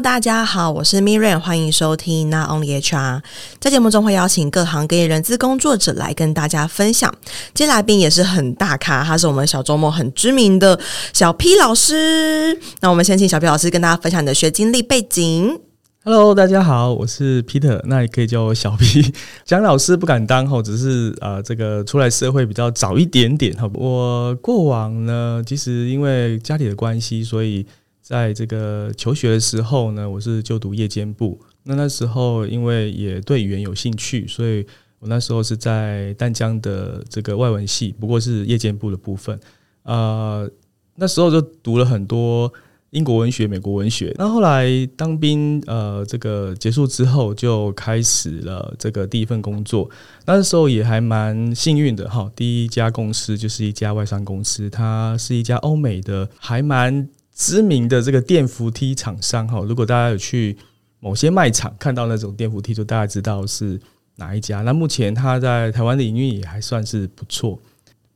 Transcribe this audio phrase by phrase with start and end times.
[0.00, 3.20] 大家好，我是 Miriam，欢迎收听 Not Only HR。
[3.58, 7.12] 在节目中会邀请各行各业人资工作者来跟大家分享。
[7.52, 10.78] 今天来宾也是很大咖，他是我们小周末很知名的
[11.12, 12.56] 小 P 老师。
[12.80, 15.58] 那我们先请小 P 老师跟大家分享你的学经历背景。
[16.04, 19.12] Hello，大家好，我是 Peter，那也可以叫我小 P。
[19.44, 23.68] 讲老师不敢当哈，只是呃，这个出来社会比较早一点点哈。
[23.74, 27.66] 我过往呢，其实因为家里的关系，所以
[28.08, 31.38] 在这个求学的时候呢，我是就读夜间部。
[31.64, 34.64] 那那时候因为也对语言有兴趣，所以
[34.98, 39.38] 我那时候是在淡江的这个外文系，不过是夜间部的部分。
[39.82, 40.50] 呃，
[40.94, 42.50] 那时候就读了很多。
[42.92, 44.66] 英国文学、美国文学，那后来
[44.96, 49.90] 当兵，呃，这个结束之后就开始了这个第一份工作。
[50.24, 57.06] 那时候也还蛮幸运的哈，第一家公司就是一家外商公司，它是一家欧美的还蛮
[57.38, 59.60] 知名的这个电扶梯厂商哈。
[59.60, 60.54] 如果大家有去
[60.98, 63.80] 某些卖场看到那种电扶梯，就大家知道是
[64.16, 64.62] 哪一家。
[64.62, 67.58] 那目前它在台湾的营运也还算是不错。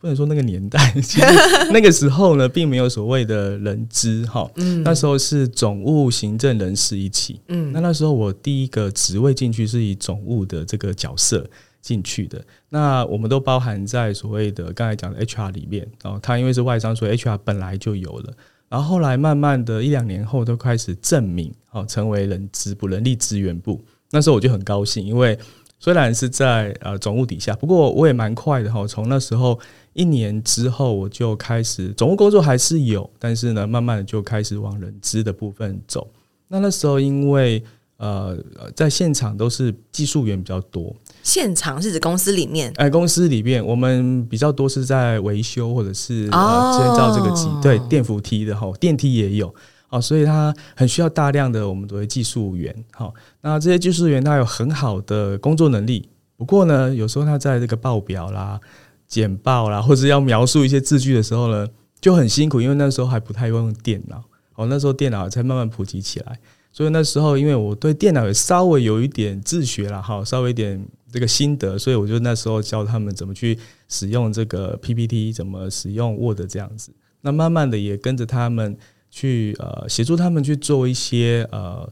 [0.01, 1.27] 不能说那个年代， 其实
[1.73, 4.51] 那个时候呢，并没有所谓的人资哈。
[4.57, 7.41] 嗯，那时候是总务、行政、人事一起。
[7.47, 11.49] 嗯，那那时候我第一个职位进去是以总务的这个角色
[11.81, 12.45] 进去的。
[12.71, 15.89] 那我们都包含在所谓的刚才讲的 HR 里面。
[16.03, 18.35] 然后他因为是外商，所以 HR 本来就有了。
[18.73, 23.79] 然后后来慢慢的一两年后，都开始证明哦成为人资部、人力资源部。
[24.11, 25.39] 那时候我就很高兴，因为
[25.79, 28.87] 虽然是在呃总务底下，不过我也蛮快的哈。
[28.87, 29.61] 从那时候。
[29.95, 36.09] 一年之后，我就开始总务工作还是有，但是呢，慢慢的就开始往人资的部分走。
[36.49, 37.63] 那那时候因为
[37.99, 38.35] 呃，
[38.75, 42.73] 在现场都是技术员比较多，现场是指公司里面？
[42.77, 49.55] 哎，公司里面我们比较多是在维修或者是呃建造这个机，对，电扶梯的哈，电梯也有
[49.89, 52.75] 啊，所以它很需要大量的我们作为技术员。
[52.93, 58.61] 好，那这些技术员他有很好的工作能力，不过呢，有时候他在这个报表啦。
[59.09, 61.69] 简报啦，或者要描述一些字句的时候呢，
[62.01, 64.25] 就很辛苦，因为那时候还不太用电脑，
[64.55, 66.39] 哦，那时候电脑才慢慢普及起来，
[66.73, 70.83] 所以那时候因为我对电脑也稍微有一点自学了，哈，稍微一点
[71.13, 73.57] 这个心得，所以我就那时候教他们怎么去
[73.89, 76.91] 使用这个 PPT，怎么使用 Word 这样子，
[77.21, 78.77] 那慢慢的也跟着他们
[79.11, 81.89] 去呃协助他们去做一些呃。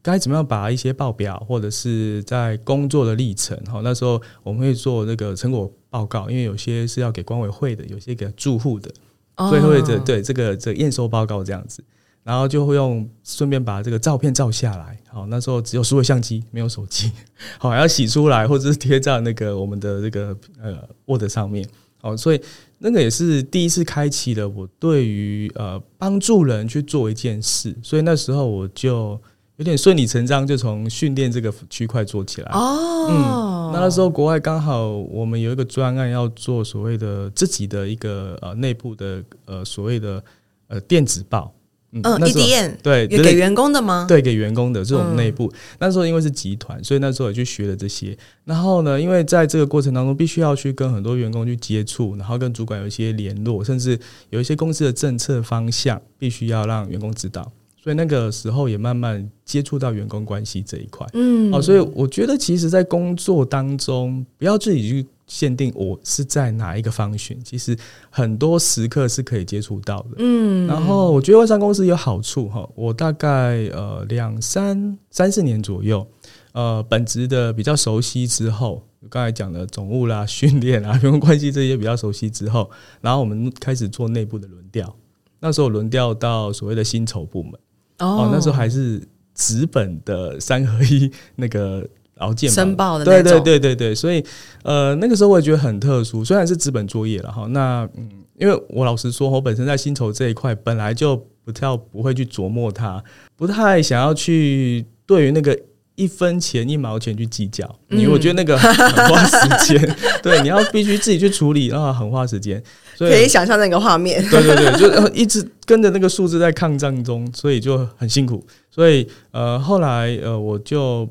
[0.00, 8.90] 该怎么样把一些报表或者是在工作的历程，哈，那时候我们会做那个成果报告，因为有些是要给管委会的，有些给住户的，
[9.36, 11.84] 所以会这对这个这个验收报告这样子，
[12.28, 17.10] 然后就会用顺便把这个照片照下来，好，那时候只有数位相机，没有手机，
[17.56, 21.66] 好，还要洗出来或者是贴在那个我们的这个呃 Word 上面，
[22.02, 22.40] 好，所以
[22.76, 29.18] 那个也是第一次开启了我对于呃帮助人去做一件事，所以那时候我就。
[29.58, 32.52] 有点顺理成章，就从训练这个区块做起来。
[32.52, 40.22] 哦，嗯，那那时候国外刚好我们有一个专案要做所谓的自己的一个呃内部的呃所谓的
[40.68, 41.52] 呃电子报。
[41.92, 44.04] 嗯，EDM 对，给员工的吗？
[44.08, 45.50] 对，给员工的这种内部。
[45.78, 48.16] 那时候因为是集团，所以那时候也去学了这些。
[48.44, 53.98] 然后呢，因为在这个过程当中，必须要去跟很多员工去接触，然后跟主管有一些联络，甚至
[54.30, 57.50] 有一些公司的政策方向，必须要让员工知道。
[57.80, 67.76] 所以那个时候也慢慢接触到员工关系这一块，嗯，哦，所以我觉得其实，在工作当中，不要自己去限定我是在哪一个方选，其实
[68.10, 70.66] 很多时刻是可以接触到的，嗯。
[70.66, 76.04] 然后我觉得外商公司有好处哈，我大概呃两三三四年左右，
[76.52, 82.68] 呃，本职的比较熟悉之后，刚才讲的总务啦、训练啦、 员工关系这些比较熟悉之后，
[83.00, 84.96] 然后我们开始做内部的轮调，
[85.40, 87.52] 那时候轮调到所谓的薪酬部门。
[87.98, 89.02] 哦，那时候还是
[89.34, 91.84] 纸本的三合一那个
[92.18, 94.24] 劳健申报的，对对对对对，所以
[94.62, 98.08] 呃那个时候我也觉得很特殊，虽然是资本作业了哈，那嗯，
[98.38, 103.02] 因为我老实说，我本身在薪酬这一块本来就不太不会去琢磨它，
[103.36, 105.58] 不太想要去对于那个。
[105.98, 109.96] 一分钱一毛钱去计较，因为我觉得那个 很花时间。
[110.22, 112.62] 对，你要必须自己去处理，然后很花时间。
[112.94, 114.24] 所以可以想象那个画面。
[114.30, 118.46] 对对对，就一直跟着那个数字在抗战中，所以就很辛苦。
[118.70, 121.04] 所以呃，后来呃，我就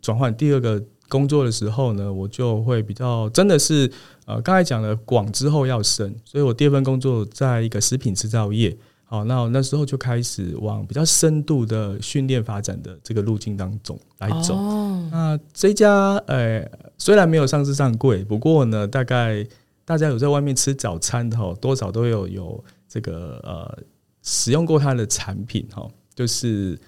[0.00, 3.90] 转换第二个工作的时候呢，我就会比较真的是
[4.26, 8.76] 呃，刚才讲的广之后要深，所以我第二份工作在一个食品制造业。
[9.10, 14.54] 好，那我那时候就开始往比较深度的训练发展的这个路径当中来走。
[14.54, 19.46] 哦、那这家呃、欸，虽然没有上市上柜，不过呢，大概
[19.86, 23.78] 大家有在外面吃早餐的哈，多少都有有这个呃
[24.22, 26.78] 使用过它的产品哈，就是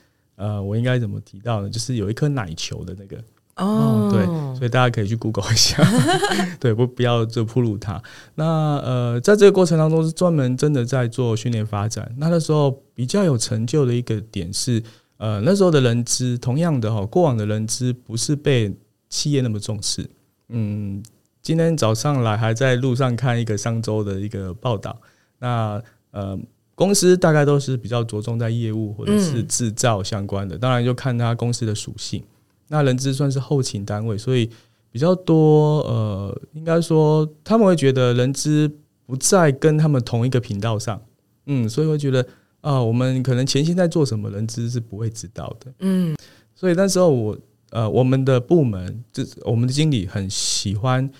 [0.40, 1.68] 呃，我应该怎么提到呢？
[1.68, 3.16] 就是有一颗奶球的那个。
[3.56, 4.24] 哦，对，
[4.56, 5.76] 所以大家可以去 Google 一下，
[6.58, 8.02] 对，不不要就铺路它。
[8.34, 12.10] 那呃，在这个过程当中是专门真的在做训练发展。
[12.16, 14.82] 那那时候比较有成就的一个点是，
[15.18, 18.74] 呃，那时候的人资，同样的哈，过往的人资不是被
[19.10, 20.08] 企业那么重视。
[20.48, 21.02] 嗯，
[21.42, 24.98] 今天早上来还在路上看一个上周的一个报道，
[25.38, 25.82] 那
[26.12, 26.38] 呃，
[26.80, 32.24] 公司大概都是比较着重在业务或者是制造相关的，当然就看他公司的属性。
[32.68, 34.48] 那人资算是后勤单位，所以
[34.90, 38.66] 比较多呃，应该说他们会觉得人资
[39.04, 40.98] 不在跟他们同一个频道上，
[41.44, 42.22] 嗯，所以会觉得
[42.62, 46.16] 啊、呃，我们可能前线在做什么，人资是不会知道的，嗯，
[46.54, 47.38] 所以那时候我
[47.72, 51.10] 呃，我们的部门就我们的经理很喜欢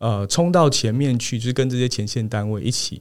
[0.00, 3.00] 呃冲到前面去，就是跟这些前线单位一起，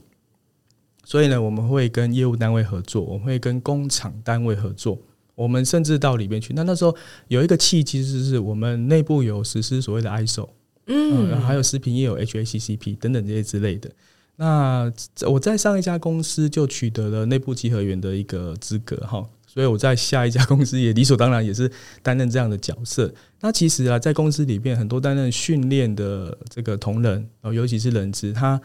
[1.10, 5.00] 所以呢，我们会跟业务单位合作，我们会跟工厂单位合作。
[5.36, 6.54] 我们甚至到里面去。
[6.54, 6.94] 那那时候
[7.30, 10.50] 有一个契机，就是我们内部有实施所谓的 ISO，
[10.88, 13.90] 嗯，然后还有食品业有 HACCP 等等这些之类的。
[14.36, 14.92] 那
[15.30, 21.72] 我在上一家公司就取得了内部稽核员的一个资格哈，所以我在下一家公司也理所当然也是
[22.04, 23.10] 担任这样的角色。
[23.40, 28.60] 那其实啊，在公司里面很多担任训练的这个同仁，尤其是人资，他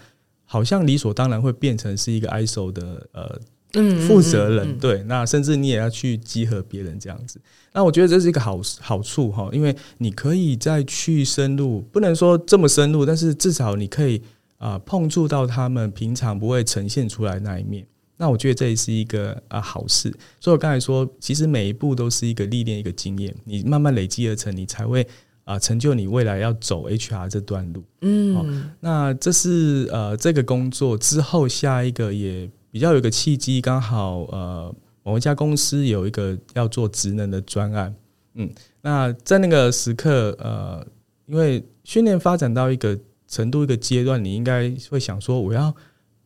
[0.53, 3.41] 好像理所当然会变成是一个 ISO 的呃。
[3.75, 7.41] 嗯，负责人对，那甚至你也要去集合别人这样子。
[7.73, 14.21] 那我觉得这是一个好好处哈，因为你可以再去深入，不能说这么深入，但是至少你可以
[14.59, 17.87] 啊碰触到他们平常不会呈现出来那一面。
[18.19, 20.15] 那我觉得这也是一个啊好事。
[20.39, 25.07] 所以我刚才说，其实每一步都是一个历练，一个经验，你慢慢累积而成，你才会
[25.53, 27.85] 啊成就你未来要走 HR 这段路。
[28.01, 32.51] 嗯，那这是呃这个工作之后下一个也。
[32.73, 37.95] 比较有一个契机，刚好呃，某一家公司有一个要做职能的专案，
[38.33, 38.49] 嗯，
[38.81, 40.83] 那在那个时刻，呃，
[41.27, 45.71] 因为训练发展到一个程度、一个阶段，你应该会想说，我要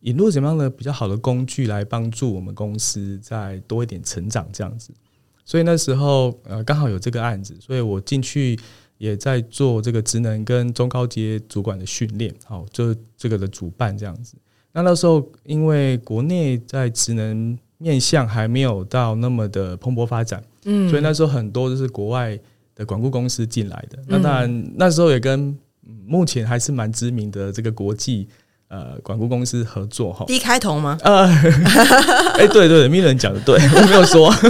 [0.02, 4.92] 引入什么样的比较好的工具来帮助我们公司再多一点成长，这样子。
[5.44, 8.56] 所以那时候呃，刚好有这个案子，所以我进去
[8.98, 14.34] 也在做这个职能跟中高阶主管的训练，好，就这个的主办这样子。
[14.72, 22.38] 那那时候，因为国内在职能面向还没有到那么的蓬勃发展，嗯，所以那时候很多都是国外
[22.74, 23.98] 的管顾公司进来的。
[24.06, 25.56] 那当然，那时候也跟
[26.04, 28.28] 目前还是蛮知名的这个国际
[28.68, 30.24] 呃管顾公司合作哈。
[30.26, 30.98] D 开头吗？
[31.02, 31.26] 呃，
[32.38, 34.32] 哎，对对对，Miller 讲的对， 我没有说。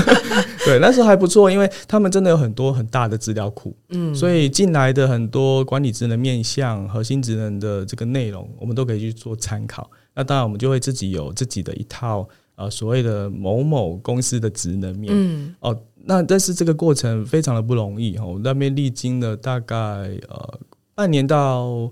[0.67, 9.89] 对，那时候还不错，因为他们真的有很多很大的资料库，嗯，所以进来的很多管理职能面向、核心职能的这个内容，我们都可以去做参考。
[10.13, 20.59] 那当然，我们就会自己有自己的一套呃所谓的某某公司的职能面，嗯，哦，那但是这个过程非常的不容易哈，我那边历经了大概呃
[20.97, 21.89] 半年到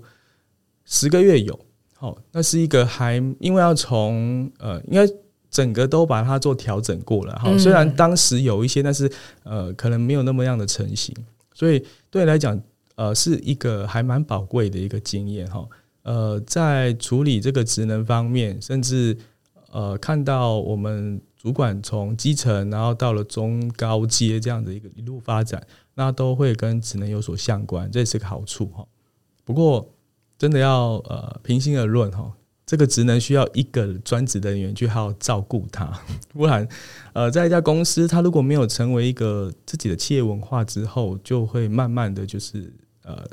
[0.83, 1.57] 十个月有，
[2.05, 5.11] 好，那是一个还因为要从呃应该
[5.49, 9.11] 整个都把它做调整过了哈，虽然当时有一些，但是
[9.41, 11.15] 呃可能没有那么样的成型，
[11.51, 12.61] 所以对你来讲
[12.93, 15.67] 呃是一个还蛮宝贵的一个经验哈。
[16.03, 19.17] 呃，在处理这个职能方面，甚至
[19.71, 25.65] 呃，看到我们主管从基层，然后到了中高阶这样的一个一路发展，
[25.95, 28.85] 那都会跟职能有所相关，这也是个好处哈。
[29.43, 29.89] 不过，
[30.37, 32.31] 真的要呃平心而论哈，
[32.65, 35.91] 这个职能需要一个专职的人员去好好照顾它，
[36.33, 36.67] 不然
[37.13, 42.73] 呃，在一家公司，它如果没有成为一个自己的企业文化之后，就会慢慢的就是
[43.03, 43.25] 呃。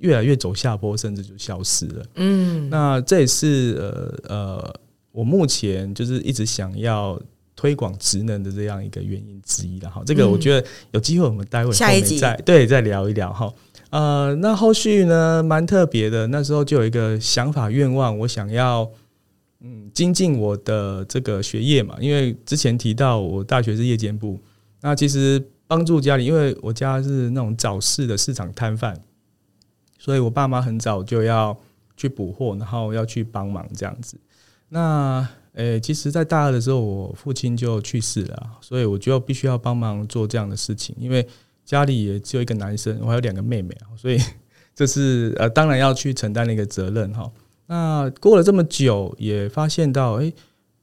[0.00, 2.02] 越来越走下坡，甚至就消失了。
[2.14, 4.74] 嗯，那这也是呃呃，
[5.12, 7.20] 我目前就是一直想要
[7.54, 10.02] 推广职能的这样一个原因之一了哈。
[10.06, 13.52] 这个我觉得有机会我们待会后面再对再聊一聊哈。
[13.90, 18.90] 呃，那后续呢蛮特别的，那时候就有一个想法愿望，我想要
[19.60, 24.38] 嗯精进我的这个学业嘛，因为之前提到我大学是夜间部，
[24.80, 28.98] 那其实帮助家里，因为我家是那种早市的市场摊贩。
[29.98, 31.54] 所以我爸妈很早就要
[31.94, 34.16] 去补货，然后要去帮忙这样子。
[34.70, 40.96] 那诶、欸，其实，在大二的时候，我父亲就去世了，所以我就必须要帮忙做这样的事情。
[40.98, 41.28] 因为
[41.70, 44.18] 家里也只有一个男生，我还有两个妹妹，所以
[44.74, 47.30] 这是呃，当然要去承担那个责任哈。
[47.66, 50.34] 那过了这么久，也发现到，诶、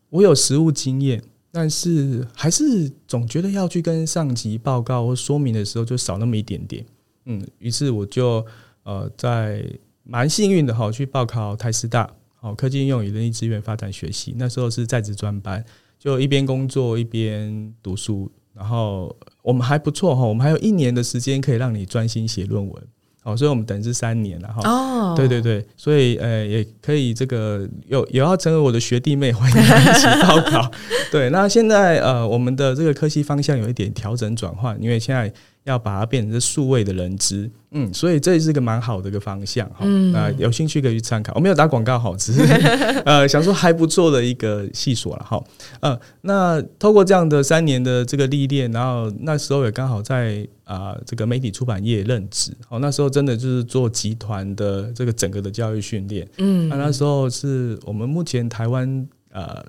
[0.10, 6.86] 我有实务经验，但是还是总觉得要去跟上级报告或说明的时候，就少那么一点点。
[7.26, 8.46] 嗯，于是我就。
[8.84, 9.66] 呃，在
[10.04, 14.34] 蛮幸运的哈，去报考台师大，好科技应用与人力资源发展学习。
[14.38, 15.62] 那时候是在职专班，
[16.00, 22.84] 就一边工作一边读书，然后我们还不错哈，我们还有一年的时间可以让你专心写论文。
[23.24, 24.62] 哦，所以我们等于是三年了哈。
[24.70, 30.72] 哦，对对对，所以呃，也可以这个有有要成为我的学弟妹，欢迎一起报考。
[31.12, 35.32] 对，那现在呃，我们的这个科系方向有一点调整转换，因为现在。
[35.68, 39.80] 要把它变成是数位的人知，嗯，所以这也是个蛮好的一个方向哈。
[39.82, 41.34] 嗯，那有兴趣可以去参考。
[41.36, 42.42] 我没有打广告好，只是
[43.06, 45.44] 呃想说还不错的一个细所了哈。
[45.82, 52.54] 呃，那透过这样的三年的这个历练，然后那时候也刚好在啊、呃、这个媒体出版业任职。
[52.70, 56.26] 哦，那时候真的就是做集团的这个整个的教育训练。
[56.38, 59.62] 嗯，那那时候是我们目前台湾呃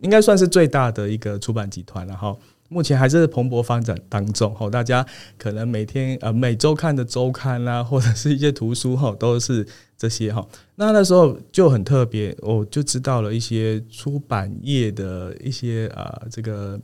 [0.00, 2.36] 应该算是最大的一个出版集团了哈。
[2.72, 5.04] 目前还是蓬勃发展当中，吼，大家
[5.36, 9.66] 可能每天呃每周看的周刊啦，或者是一些图书，吼，都是
[9.98, 10.46] 这些哈。
[10.76, 16.80] 那那时候就很特别，我就知道了一些出版业的一些啊，这个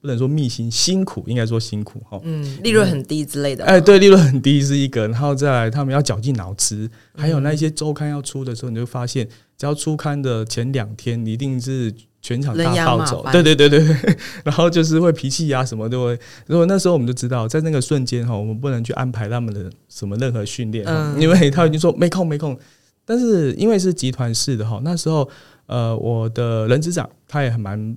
[0.00, 2.18] 不能说秘辛，辛苦应该说辛苦哈。
[2.24, 3.62] 嗯，利润很低之类的。
[3.66, 9.28] 哎，对，利润很低是一个，然后再来他们要绞尽脑汁，还有那些周刊要出的时候，你就发现
[9.58, 11.92] 只要出刊的前两天，你一定是。
[12.26, 16.18] 全场大暴走，对对对对对， 然后就是会脾气呀，什么都会。
[16.48, 22.58] 如果那时候我们就知道，在那个瞬间哈，我们不能去安排他们的什么任何训练，嗯、因为他已经说没空没空。
[23.04, 25.28] 但是因为是集团式的哈，那时候
[25.66, 27.96] 呃，我的人资长他也很蛮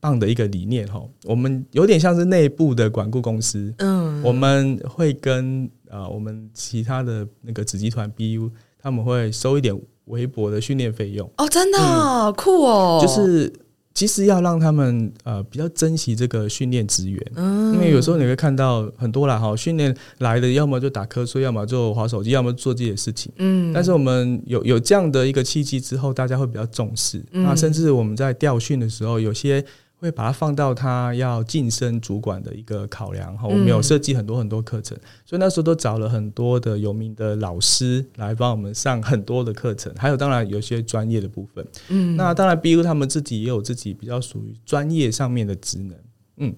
[0.00, 11.30] 棒的一个理念哈，我们有点像是内部的管顾公司，嗯，我们会跟呃我们其他的那个子集团 BU，他们会收一点微薄的训练费用。
[11.36, 13.52] 哦，真的、嗯、酷哦，就是。
[13.96, 23.72] 其实要让他们呃比较珍惜这个训练资源，嗯，因为有时候你会看到很多啦哈，训练来的要么就打瞌睡，要么就划手机，要么做自己的事情，嗯。
[23.72, 29.64] 但是我们有有这样的一个契机之后，大家会比较重视，那甚至我们在调训的时候，有些。
[29.98, 45.96] 会把它放到他要晋升主管的一个考量哈，我们有设计很多很多课程，所以那时候都找了很多的有名的老师来帮我们上很多的课程，还有当然有些专业的部分，嗯，那当然，BU 他们自己也有自己比较属于专业上面的职能，
[46.36, 46.54] 嗯，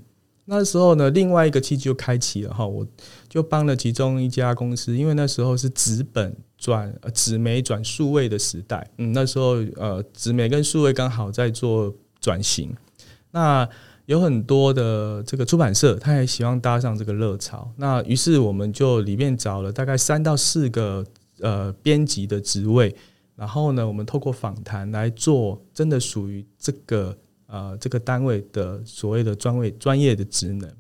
[0.47, 2.85] 那时候呢，另外一个契机就开启了哈，我
[3.29, 12.75] 就帮了其中一家公司，因为那时候是纸本转纸媒转数位的时代，嗯，那时候呃纸媒跟数位刚好在做转型。
[13.31, 13.69] 那
[14.07, 17.71] 有很多的这个出版社，他也希望搭上这个热潮。
[17.77, 21.05] 那于是我们就里面找了大概三到四个
[21.41, 22.95] 呃编辑的职位，
[23.37, 27.15] 然后呢，我们透过访谈来做真的属于这个
[27.49, 30.71] 呃这个单位的所谓的专位专业的职能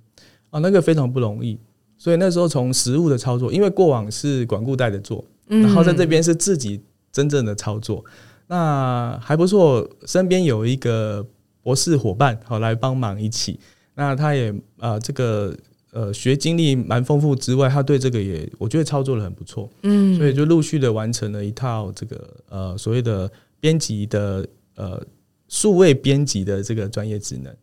[0.48, 1.58] 啊，那个非常不容易。
[1.98, 6.80] 所以那时候从实物的操作，因为过往是管顾带的做，然后在这边是自己
[7.12, 8.02] 真正的操作，
[8.46, 9.86] 那还不错。
[10.06, 11.26] 身边有一个。
[11.68, 13.60] 博士伙伴好来帮忙一起，
[13.94, 15.54] 那他也啊、呃、这个
[15.92, 24.46] 呃学经历蛮丰富之外，他对这个也我觉得操作的很不错，嗯，所以就陆续的完成了一套这个呃所谓的编辑的
[24.76, 24.98] 呃
[25.46, 27.54] 数位编辑的这个专业职能，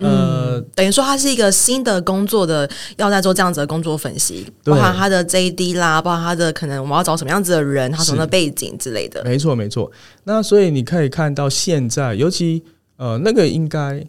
[0.00, 9.88] 呃，嗯、等于说他是一个新的工作的要在做这样子的工作分析，包含他的 JD 啦，包含他的可能我们要找什么样子的人，他什么的背景之类的，没错没错。
[10.24, 12.64] 那所以你可以看到现在，尤其。
[12.96, 14.06] 呃，那个应该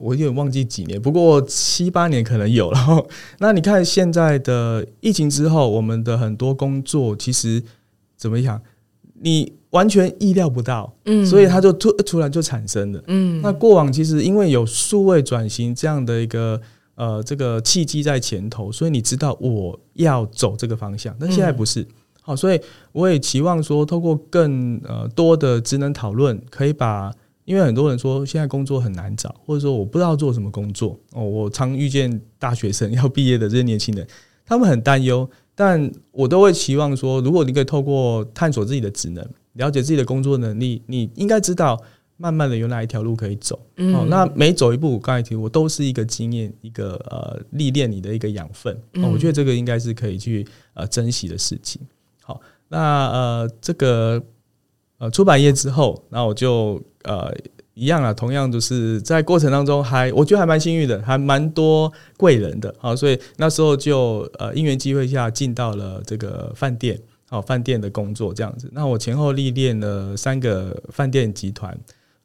[0.00, 3.06] 我有点忘记几年，不过七八年可能有了。
[3.38, 7.62] 那你看现在的疫情之后，我们的很多工作其实
[8.16, 8.60] 怎么讲？
[9.20, 13.40] 你完全意料不到，嗯，所以它就突突然就产生了，嗯。
[13.40, 16.60] 那过往其实因为有数位转型这样的一个
[16.96, 21.86] 呃这个契机在前头，所以你知道我要走这个方向，但现在不是。
[22.20, 27.12] 好，所以我也期望说，透过更呃多的职能讨论，可以把。
[27.44, 31.22] 因为很多人说现在工作很难找，或者说我不知道做什么工作哦。
[31.22, 34.06] 我常遇见大学生 要毕业的这些年轻人，
[34.46, 39.22] 他们很担忧，但我都会期望说，如果你可以透过探索自己的职能，
[39.54, 41.78] 了解自己的工作能力，你应该知道
[42.16, 43.60] 慢慢的有哪一条路可以走。
[43.76, 48.74] 哦，那每走一步，我刚才提，我都是一个经验，一个呃历练你的一个养分。
[49.12, 51.82] 我觉得这个应该是可以去呃珍惜的事情。
[52.22, 54.22] 好，那呃这个。
[54.98, 57.32] 呃，出版业之后，那我就呃
[57.74, 68.70] 一样啊，同样就是在过程当中还我觉得还蛮幸运的，还蛮多贵人的啊，所以那时候就呃因缘机会下进到了这个饭店，好饭店的工作这样子。
[68.72, 71.76] 那我前后历练了三个饭店集团，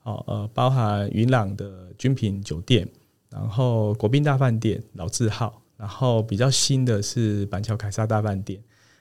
[0.03, 2.87] 好呃包含云朗的君品酒店，
[3.31, 8.59] 然后国宾大饭店老字号，然后比较新的是板桥凯撒大饭店。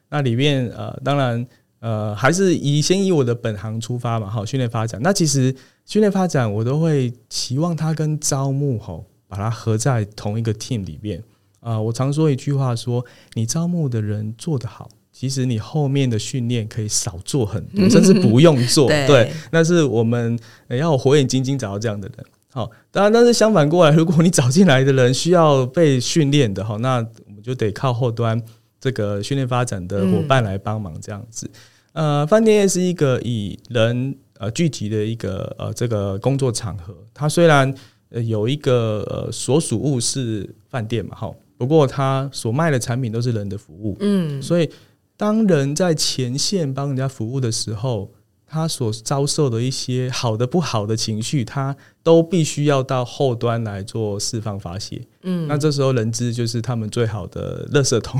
[0.08, 1.46] 那里面呃当然。
[1.80, 5.00] 呃，还是以先以我的本行出发嘛，好，训练发展。
[5.02, 5.54] 那其实
[5.86, 11.22] 训练发展，我都会期望它跟招募吼把它合在同一个 team 里面
[11.60, 11.82] 啊、呃。
[11.82, 13.04] 我常说一句话说，
[13.34, 18.88] 你招募的人做得好，其实你后面的训练可以少做很多， 甚至不用做。
[18.88, 22.26] 对，对，那是我们要火眼金睛找到这样的人。
[22.50, 28.42] 好，当然，但是相反过来，如果你找进来的人需要被训练的，哈，那我们就得靠后端
[28.80, 31.50] 这个训练发展的伙伴来帮忙这样子。
[31.92, 37.74] 呃，饭店业是一个以人呃聚集的一个呃这个工作场合，它虽然
[38.10, 44.70] 呃有一个呃所属物是饭店嘛，哈，不过它所卖的产品都是人的服务，嗯，所以
[45.16, 48.10] 当人在前线帮人家服务的时候。
[48.50, 55.06] 他所遭受的一些好的、不好的情绪，他都必须要到后端来做释放发泄。
[55.22, 58.18] 嗯，那这时候人资就是他们最好的垃圾桶。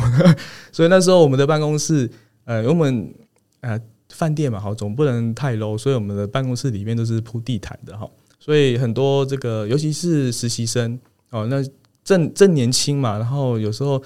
[0.71, 2.11] 所以那时候我们的办公室，
[2.45, 3.15] 呃，我们
[3.63, 3.81] 呃
[4.11, 8.07] 饭店嘛，好，总不能太 low，所以我们的办公室里面都是铺地毯的哈。
[8.39, 11.65] 所以很多这个，尤其是实习生哦，那
[12.05, 14.03] 正正年轻嘛，然后有时候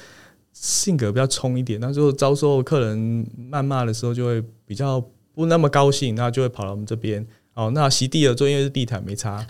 [0.52, 5.04] 性格比较冲一点，那时候遭受客人谩骂的时候，就会比较。
[5.34, 7.26] 不那么高兴，那就会跑到我们这边。
[7.54, 9.44] 哦，那席地而坐，因为是地毯没擦。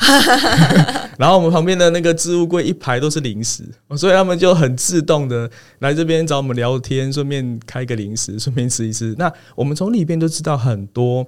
[1.16, 3.62] 然后我们旁边的那个置物柜一排都是零食，
[3.96, 5.48] 所以他们就很自动的
[5.78, 9.14] 来这边找我们聊天，顺便开个零食，顺便吃一吃。
[9.16, 11.24] 那我们从里边就知道很多，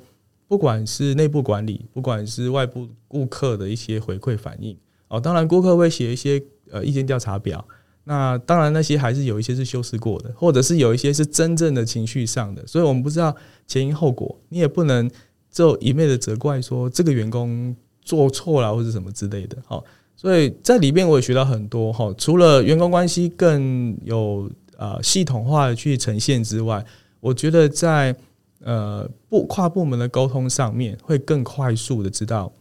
[0.48, 4.76] 不管是内部管理，不管是外部顾客的一些回馈反应。
[5.06, 6.42] 哦，当然顾客会写一些
[6.72, 7.64] 呃意见调查表。
[8.06, 13.34] 那当然，那些还是有一些是修饰过的，或者是有一些是真正的情绪上的，所以我们不知道
[13.66, 15.10] 前因后果，你也不能
[15.50, 19.56] 就一味的责怪说这个员工做错了或者什么之类的。
[19.66, 19.82] 好，
[20.16, 26.84] 所以在里面我也学到很多哈，除了员工关系更有呃系统化的去呈现之外，
[27.20, 28.14] 我觉得在
[28.62, 32.52] 呃部跨部门的沟通上面会更快速的知道，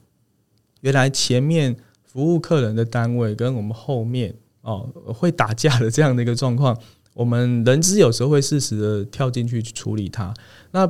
[0.80, 4.34] 原来前面服务客人的单位跟我们后面。
[4.63, 6.77] 哦，会打架的这样的一个状况，
[7.13, 10.33] 我们人资有时候会适时的跳进去处理它。
[10.72, 10.90] 那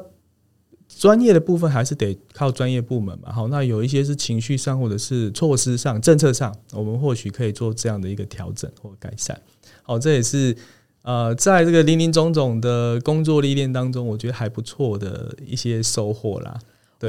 [0.88, 3.32] 专业的部分还是得靠专业部门嘛。
[3.32, 9.42] 好，那有一些是情绪上或者是措施上、政策上，我们或许可以做这样的一个调整或改善。
[9.82, 10.56] 好，这也是
[11.02, 16.60] 呃，在这个林林总总的工作历练当中，我觉得还不错的一些收获啦。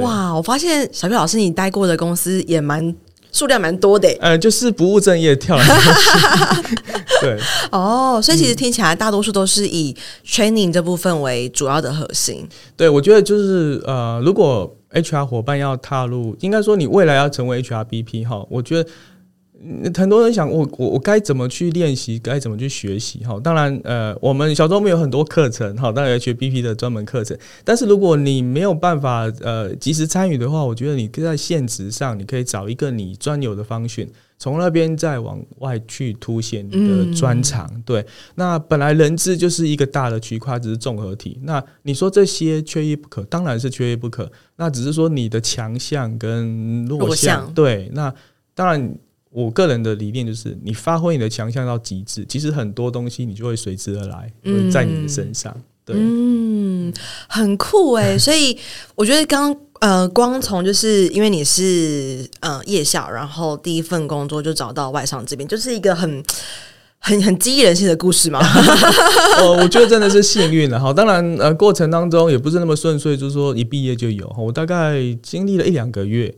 [0.01, 2.97] 哇，我发现小 P 老师你待过的公司也蛮。
[3.35, 6.77] 数量蛮多的，呃，就是不务正业跳来跳去，
[7.21, 7.39] 对，
[7.73, 9.95] 哦，所以其实听起来大多数都是以
[10.25, 12.49] training 这部分为主要的核心。
[12.77, 18.89] 对，我觉得就是呃，如果 HR 伙伴要踏入，应该说你未来要成为 HRBP 哈，我觉得。
[19.95, 23.21] 很多人想我我我该怎么去练习，该怎么去学习？
[23.25, 27.39] 哈，当然，呃，我们小周末有很多课程，哈，当然 HBP 的专门课程。
[27.65, 37.71] 但是如果你没有办法呃及时参与的话，我觉得你在现职上，你可以找一个你专有的 function，从那边再往外去凸显你的专长。
[37.73, 41.39] 嗯、对，那本来人资就是一个大的区块，只是综合体。
[41.45, 44.31] 那你说这些缺一不可，当然是缺一不可。
[44.57, 46.85] 那只是说你的强项跟。
[46.87, 47.51] 弱项。
[47.55, 48.13] 对，那
[48.55, 48.95] 当然。
[49.35, 55.53] 我个人的理念就是，你发挥你的强项到极致，其实很多东西你就会随之而来，嗯在你的身上。
[55.85, 56.95] 对，嗯，
[57.29, 58.17] 很酷诶。
[58.17, 58.57] 所以
[58.95, 66.23] 我觉得刚呃，光从就是因为你是呃夜校，然后第一份工作就找到外商这边，就是一个很
[67.01, 68.39] 很很激励人心的故事嘛。
[69.39, 70.93] 呃， 我觉得真的是幸运了哈。
[70.93, 74.33] 当然呃，过程当中也不是那么顺遂，就是说一毕业就有。
[74.39, 76.33] 我大概经历了一两个月。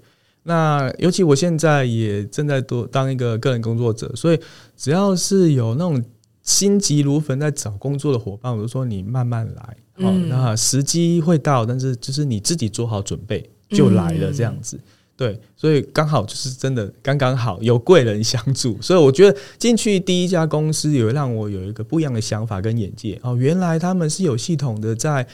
[0.48, 4.38] 那尤其我现在也正在多当一个个人工作者，所以
[4.76, 6.00] 只要是有那种
[6.42, 14.78] 心急如焚在找工作的伙伴，我就说你慢慢来，好，那时机会到，但是就是你自己做好准备就来了这样子，
[15.16, 25.26] 对，所以刚好就是真的刚刚好有贵人相助， 所以我觉得进去第一家公司有让我有一个不一样的想法跟眼界哦，原来他们是有系统的在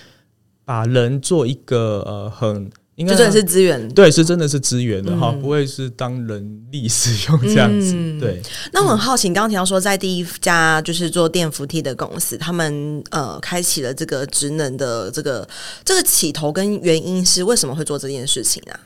[0.64, 2.70] 把人做一个呃很。
[3.02, 7.94] 应该真的是资源，对，是真的是资源的哈，嗯、不会是当人力使用这样子。
[7.96, 8.40] 嗯、对，
[8.72, 15.46] 那我很好奇，刚刚提到说，在第一家就是做电扶梯的公司，他们呃开启了这个职能的这个
[15.84, 18.80] 这个起头跟原因是为什么会做这件事情啊？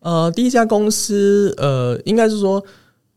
[0.00, 2.60] 呃，第一家公司呃，应该是说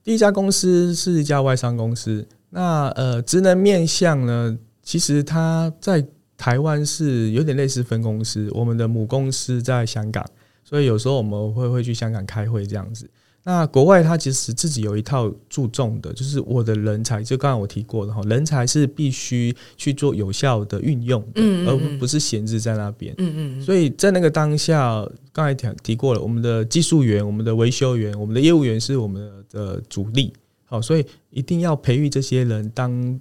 [0.04, 2.24] 第一家公司是一家外商公司。
[2.52, 6.06] 那呃，职能面向呢，其实它在。
[6.36, 10.26] 台湾是有点类似分公司，我们的母公司在香港，
[10.64, 13.10] 所以有时候我们会会去香港开会这样子。
[13.46, 23.14] 那国外它其实自己有一套注重的，就是我的人才，就刚才我提过的哈，人才是必须去做有效的运用的，嗯嗯嗯，而不是闲置在那边。
[23.18, 30.32] 嗯嗯嗯，所以在那个当下，刚才提提过了，我们的技术员、我们的维修员、我们的业务员是我们的主力。
[30.64, 33.20] 好，所以一定要培育这些人，当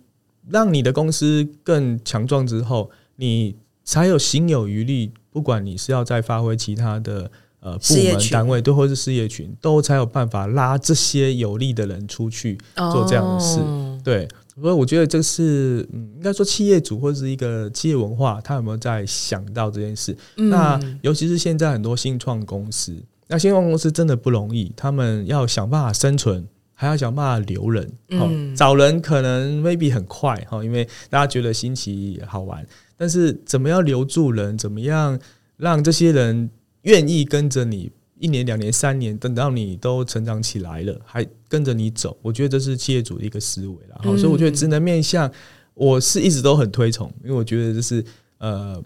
[0.49, 5.11] 让你的公司更强壮之后，你才有心有余力。
[5.33, 13.59] 不管你是要再发挥其他的呃部门单位，对，或是事业群，都才有办法拉这些有利的人出去做这样的事。
[13.61, 14.29] 哦、对，
[14.61, 20.15] 所以我觉得这是嗯，应该说企业主或者是一个企业文化，他有没有在想到这件事？
[20.37, 22.95] 嗯、那尤其是现在很多新创公司，
[23.29, 27.91] 那新创公司真的不容易，他们要想办法生存，还要想办法留人。
[28.11, 32.67] 嗯，找人可能 maybe 很快哈，因为大家觉得新奇好玩。
[33.03, 34.57] 但是怎么样留住人？
[34.57, 35.19] 怎么样
[35.57, 36.49] 让这些人
[36.83, 42.17] 愿意跟着你一年、两年、三年，等到你都成长起来了，还跟着你走？
[42.23, 44.01] 我觉得这是企业主的一个思维啦。
[44.05, 45.29] 所以我觉得职能面向，
[45.75, 48.05] 我是一直都很推崇，因为我觉得这是
[48.39, 48.81] 呃，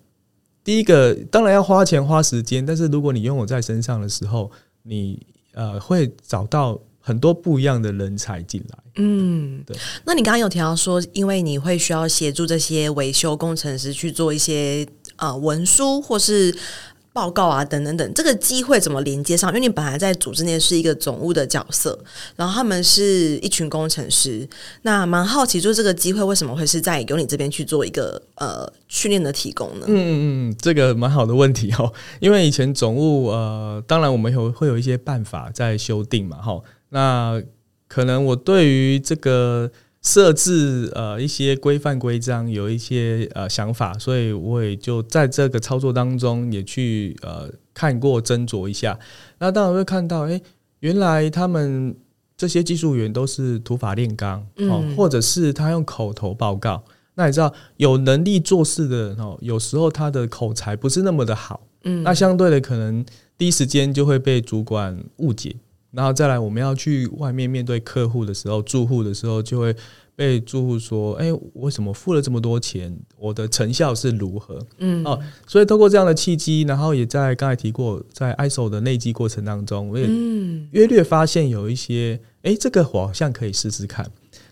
[0.64, 4.50] 第一个当然要花钱花时间，但是如果你拥有在身上的时候，
[4.82, 6.80] 你呃会找到。
[7.06, 9.76] 很多不一样的人才进来，嗯，对。
[10.04, 16.52] 那你刚刚有提到说，因为你会需要协助这些维修工程师去做一些呃文书或是
[17.12, 19.48] 报告啊，等等等，这个机会怎么连接上？
[19.50, 21.96] 因为你本来在组织内是一个总务的角色，
[22.34, 24.46] 然后他们是一群工程师，
[24.82, 29.86] 那蛮好奇，就是这个机会为什么会是在由你这边去做一个呃训练的提供呢？
[29.86, 36.60] 嗯嗯嗯，这个蛮好的问题哦，因为以前总务呃，当然我们有会有一些办法在修订嘛，哈。
[36.96, 37.42] 那
[37.86, 48.98] 可能我对于这个设置呃一些规范规章有一些呃想法，所以我也就在这个操作当中也去呃看过斟酌一下。
[49.40, 50.40] 那当然会看到，哎，
[50.80, 51.94] 原来他们
[52.34, 56.82] 这些技术员都是土法炼钢哦，或者是他用口头报告。
[57.16, 63.04] 那你知道有能力做事的人哦，有时候他的口才不是那么的好，嗯，那相对的可能
[63.36, 65.56] 第一时间就会被主管误解。
[65.92, 69.74] 然后再来，我们要去外面面对客户的时候，住户的时候，就会
[70.14, 80.06] 被住户说：“哎，为什么付了这么多钱，我的成效是如何？”嗯，哦，所以透过这样的契机，然后也在刚才提过，在 ISO 的内稽过程当中，我也
[80.72, 84.06] 约略发现有一些，哎，这个我好像可以试试看。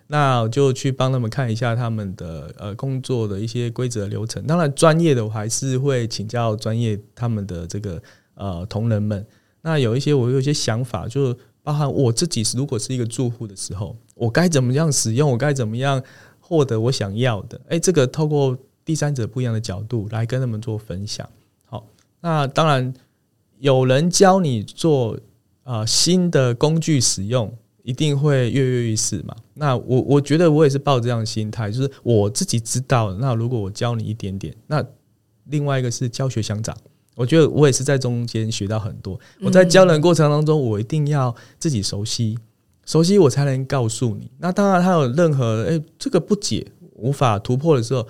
[0.06, 4.46] 那我就去帮他们看一下他们的呃工作的一些规则流程。
[4.46, 8.00] 当然，专业的我还是会请教专业他们的这个
[8.34, 9.26] 呃同仁们。
[9.66, 16.02] 那有一些我有一些想法，就包含我自己是如果是一个住户的时候，我该怎么样使用，我该怎么样
[16.38, 17.58] 获得我想要的？
[17.68, 21.26] 诶，这个透过第三者不一样的角度来跟他们做分享。
[21.64, 21.86] 好，
[22.20, 22.92] 那当然
[23.58, 25.18] 有人教你做
[25.62, 27.50] 啊、新的工具使用，
[27.84, 29.34] 一定会跃跃欲试嘛。
[29.54, 34.84] 那我我觉得我也是抱这样的心态，就是我自己知道，那如果我教你一点点，那
[35.44, 36.76] 另外一个是教学相长。
[37.14, 39.18] 我觉得我也是在中间学到很多。
[39.40, 42.38] 我在教人过程当中，我一定要自己熟悉，
[42.84, 44.30] 熟悉我才能告诉你。
[44.38, 48.06] 那当然，他有任何诶这个不解、无法突破的时候。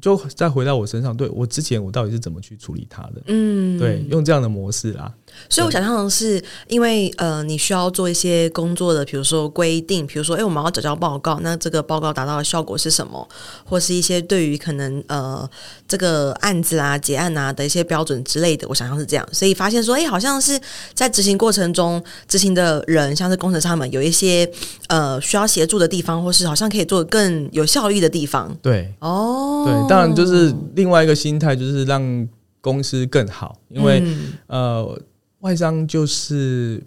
[0.00, 3.22] 就再回到我身上，对，我之前我到底是怎么去处理他的？
[3.26, 5.12] 嗯，对，用这样的模式啦。
[5.48, 13.28] 所以我想象的是，因为呃，你需要做一些工作的，比如说规定，比如说，哎，我们要缴交报告，那这个报告达到的效果是什么？
[13.64, 15.48] 或是一些对于可能呃
[15.86, 19.28] 这个案子啊、结案啊的一些标准之类的，我想象是这样。
[19.32, 20.58] 所以发现说，哎，好像是
[20.94, 24.50] 在执行过程中，执行的人像是工程师他们有一些
[24.88, 28.56] 呃需要协助的地方，或是好像可以做更有效率的地方。
[28.62, 29.88] 对，哦，对。
[29.88, 32.28] 当然，就是另外一个心态，就是让
[32.60, 35.00] 公司更好，因为、嗯、呃，
[35.42, 36.82] 外商就是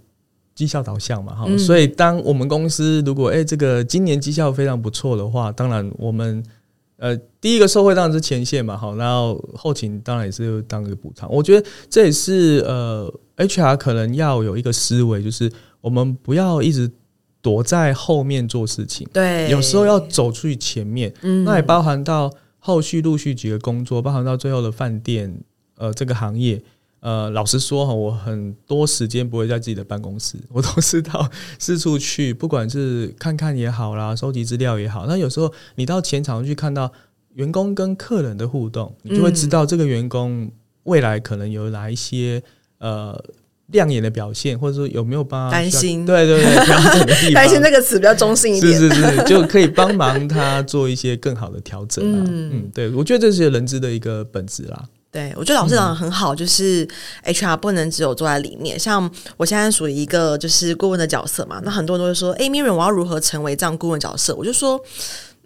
[0.54, 6.44] 绩效导向嘛，哈、嗯，所以当我们公司如果哎、欸，这个今年绩效非常不错的话，当然我们
[6.98, 11.32] 呃，第一个受惠当然是前线嘛，好，然后后勤当然也是当一个补偿。
[11.32, 16.92] 我觉得这也是呃，HR 可能要有一个思维，就是我们不要一直
[17.42, 22.32] 躲在后面做事情，对，有时候要走出去前面，嗯，那也包含到。
[22.58, 25.32] 后续陆续几个工作，包含到最后的饭店，
[25.78, 26.60] 呃，这个行业，
[27.00, 31.30] 呃，老实说哈，我很多时间不会在自己的办公室，我都是到
[31.60, 35.06] 四处去，不管是看看也好啦，收集资料也好。
[35.08, 36.92] 那有时候你到前场去看到
[37.34, 40.52] 员工跟客人的互动，你就会知道这个员工
[40.84, 42.42] 未来可能有哪一些
[42.80, 43.24] 呃。
[43.70, 46.06] 亮眼的表现，或者说有没有帮他担心？
[46.06, 47.34] 对对对，调整的地方。
[47.42, 48.72] 担心这个词比较中性一点。
[48.72, 52.24] 是是是，就可以帮忙他做一些更好的调整啊。
[52.28, 54.88] 嗯，嗯，对，我觉得这是人资的一个本质啦。
[55.16, 56.86] 对，我觉得老师讲的很好，就是
[57.24, 58.78] HR 不能只有坐在里面。
[58.78, 64.78] 像我现在属于一个就是顾问的角色嘛，那很多人都会说：“哎，Mirren，我要如何成为这样顾问角色？”我就说：“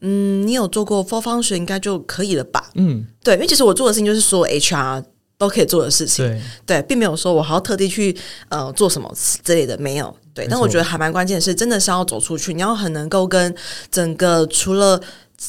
[0.01, 5.03] 嗯，你有做过 Four Function 应该就可以了吧？”嗯，对，因为其实我做的事情就是说 HR。
[5.39, 6.23] 都可以做的事情。
[6.27, 8.15] 对，对，并没有说我还要特地去
[8.49, 9.11] 呃做什么
[9.43, 10.15] 之类的，没有。
[10.35, 13.55] 对，但我觉得还蛮关键的是，真的是要走出去，你要很能够跟
[13.89, 15.01] 整个除了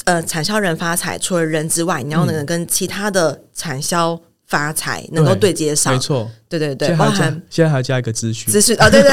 [0.05, 4.19] 呃产销人发财，除了人之外，你要能够跟其他的产销
[4.51, 5.95] 发财能够对接上。
[5.95, 9.11] 没错，对对对，包含现在还要加一个资讯，资讯啊，对对。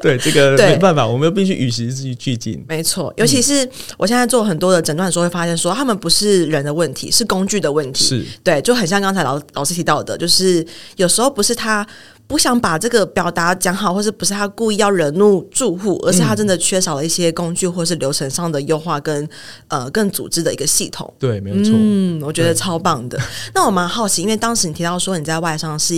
[0.00, 2.64] 对 这个 没办法，我们必须与时俱进。
[2.68, 8.04] 没错，尤其是我现在做很多的诊断的时候，会发现说他们不是人的问题，是工具的问题。
[8.04, 11.86] 是对，就很像刚才老老师提到的，就是有时候不是他。
[12.26, 19.28] 不想把这个表达讲好，或是不是他故意要惹怒住户，而是他真的缺少了一些工具，或是流程上的优化跟
[19.68, 21.12] 呃更组织的一个系统。
[21.18, 21.74] 对，没有错。
[21.76, 23.20] 嗯，我觉得超棒的。
[23.54, 25.94] 那我蛮好奇，因为当时你提到说你在外商是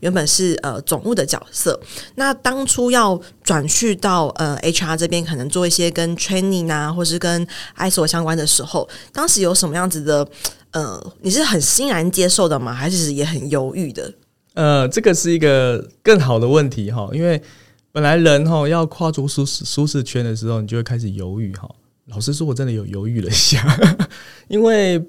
[0.00, 1.80] 原本是呃总务的角色，
[2.16, 7.46] 那当初要转去到呃 HR 这边，可能做一些跟 training 啊，或是跟
[7.78, 10.28] ISO 相关的时候，当时有什么样子的
[10.72, 12.74] 呃，你是很欣然接受的吗？
[12.74, 14.12] 还是也很犹豫的？
[14.58, 17.40] 呃，这个是一个更好的问题哈，因为
[17.92, 21.72] 本来人哈要跨出舒适舒适圈的时候，你就会开始犹豫哈。
[22.06, 23.64] 老实说，我真的有犹豫了一下，
[24.48, 25.00] 因为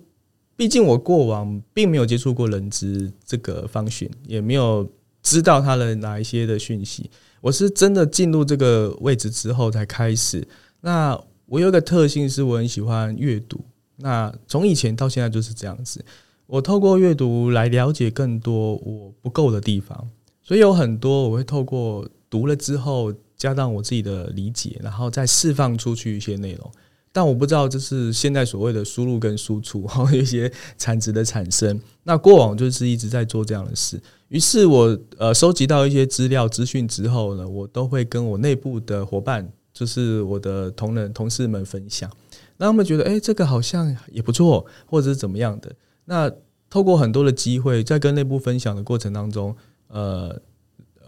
[0.56, 4.88] 毕竟我过往并没有接触过人资这个方讯，也没有
[5.24, 7.10] 知道他的哪一些的讯息。
[7.42, 10.48] 我是真的进入这个位置之后才开始。
[10.82, 13.60] 那我有一个特性是我很喜欢阅读，
[13.96, 16.06] 那从以前到现在就是这样子。
[16.50, 20.10] 我透过阅读来了解更多我不够的地方，
[20.42, 26.72] 所以有很多我会透过读了之后加上我自己的理解，然后再释放出去一些内容。
[27.12, 31.80] 但我不知道这是现在所谓的输入跟输出，哈， 一些产值的产生。
[32.04, 34.02] 那过往就是一直在做这样的事。
[34.30, 42.10] 于是我呃收集到一些资料资讯之后呢，我都会跟我内部的伙伴，就是我的同仁同事们分享，
[42.58, 45.72] 让他们觉得诶，这个好像也不错，或者是怎么样的。
[46.10, 46.32] 那
[46.72, 49.56] 透过很多的机会，在跟内部分享的过程当中，
[49.90, 50.36] 呃，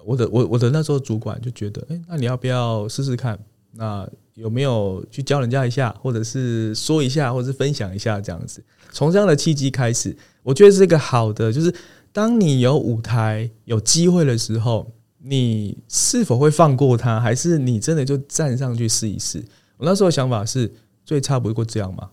[0.06, 3.40] 我的我我的那时候主管就觉得，诶，那你要不要试试看？
[3.72, 8.64] 那有没有去教人家一下，或者是说一下，或者是分享一下这样子？
[8.92, 11.74] 从这样的契机开始，我觉得是一个好的，就是
[12.14, 19.44] 当你有舞台、有机会的时候，你是否会放过他，还是你真的就站上去试一试？
[19.78, 20.72] 我那时候的想法是。
[21.04, 22.10] 最差不过这样嘛，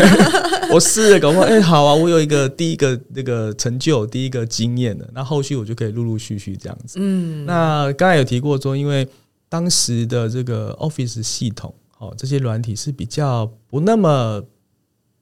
[0.72, 6.98] 我试了搞不好，哎，好啊，我有一个第一个那个成就，第一个经验的，那后续我就可以陆陆续续这样子。
[7.00, 9.06] 嗯，那刚才有提过说，因为
[9.48, 14.42] 当时的这个 Office 系统，哦，这些软体是比较不那么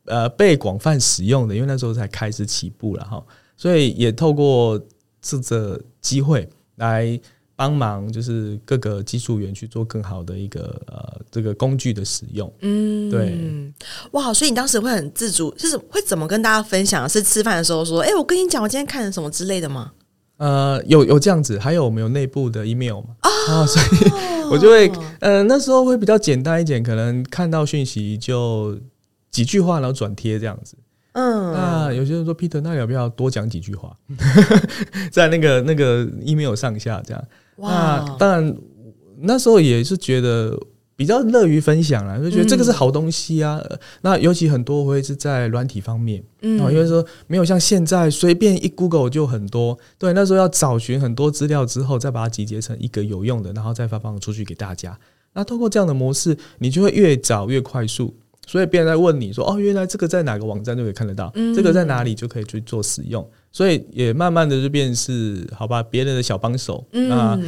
[0.07, 3.22] 呃被广泛使用的，因为那时候才开始起步了哈，
[3.57, 4.80] 所以也透过
[5.20, 7.20] 这个机会来。
[7.57, 13.73] 帮忙就是各个技术员去做更好的一个呃这个工具的使用，嗯，对，
[14.12, 17.09] 哇，所以你当时会很自主，就是会怎么跟大家分享？
[17.09, 19.93] 是吃饭的时候说，哎、欸，我跟你讲，我今天看了什么之类的吗？
[20.37, 23.14] 呃，有有这样子，还有我们有内部的 email 嘛？
[23.23, 24.11] 啊，所以
[24.51, 24.90] 我就会，
[25.21, 28.77] 呃，那时候会比较简单一点，可能看到讯息就
[29.31, 30.77] 几句话，然后转贴这样子。
[31.12, 33.97] 嗯，那有些人说 Peter，那要不要多讲几句话，
[35.12, 37.25] 在那个那个 email 上下这样？
[37.57, 38.57] 哇，那当然，
[39.21, 40.59] 那时候也是觉得
[40.97, 43.61] 比较乐于分享啦，就觉得这个是好东西啊。
[43.71, 49.79] 嗯、那尤其很多会是在软体方面，嗯，因为说没有像现在随便一 Google 就很多。
[49.99, 54.99] 对，那时候要找寻很多资料之后，再把它集结成一个有用的，然后再发放出去给大家。
[55.33, 58.14] 那通过这样的模式，你就会越找越快速。
[58.47, 61.33] 所以别人在问你说：“哦，原来这个在哪个网站就可以看得到？
[61.35, 66.85] 嗯、这个在哪里就可以去做使用？”所以也慢慢的就变是好吧，别人的小帮手。
[66.90, 67.40] 嗯、那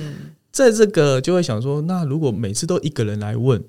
[0.53, 3.61] 在这个就会想说，那如果每次都一个人来问，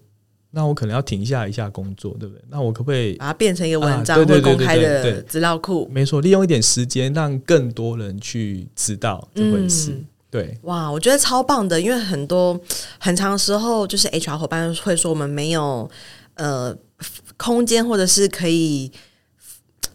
[0.52, 2.43] 那我可能要停下一下工作，对不对？
[2.52, 5.89] 那我可不可以把它变成一个文章或公开的资料库？
[5.91, 9.89] 没错，利用一点时间让更多人去知道这回事。
[9.93, 12.58] 嗯、对，哇，我觉得超棒的，因为很多
[13.00, 15.89] 很长时候就是 HR 伙伴会说我们没有
[16.36, 16.78] 呃。
[17.38, 18.91] 空间或者是可以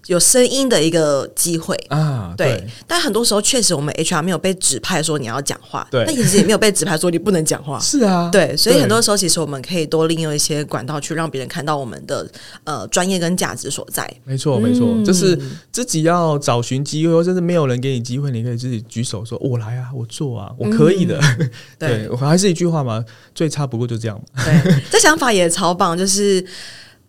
[0.06, 2.56] 有声音的一个机会啊，对。
[2.56, 6.04] 对，但很多时候确实我们 HR 没有被指派说你要讲话，对。
[6.04, 8.56] 但其实也没有被指派说你不能讲话，是啊，对。
[8.56, 12.28] 所以很多时候其实我们可以多利用一些管道去让别人看到我们的
[12.64, 14.12] 呃专业跟价值所在。
[14.24, 15.38] 没错，没错，就是
[15.70, 21.18] 自己要找寻机会，或者是没有人给你机会，你可以自己举手说：“我来啊，我做啊，我可以的。
[21.38, 24.44] 嗯” 对，我还是一句话嘛，最差不过就这样嘛。
[24.44, 26.44] 对，这想法也超棒，就是。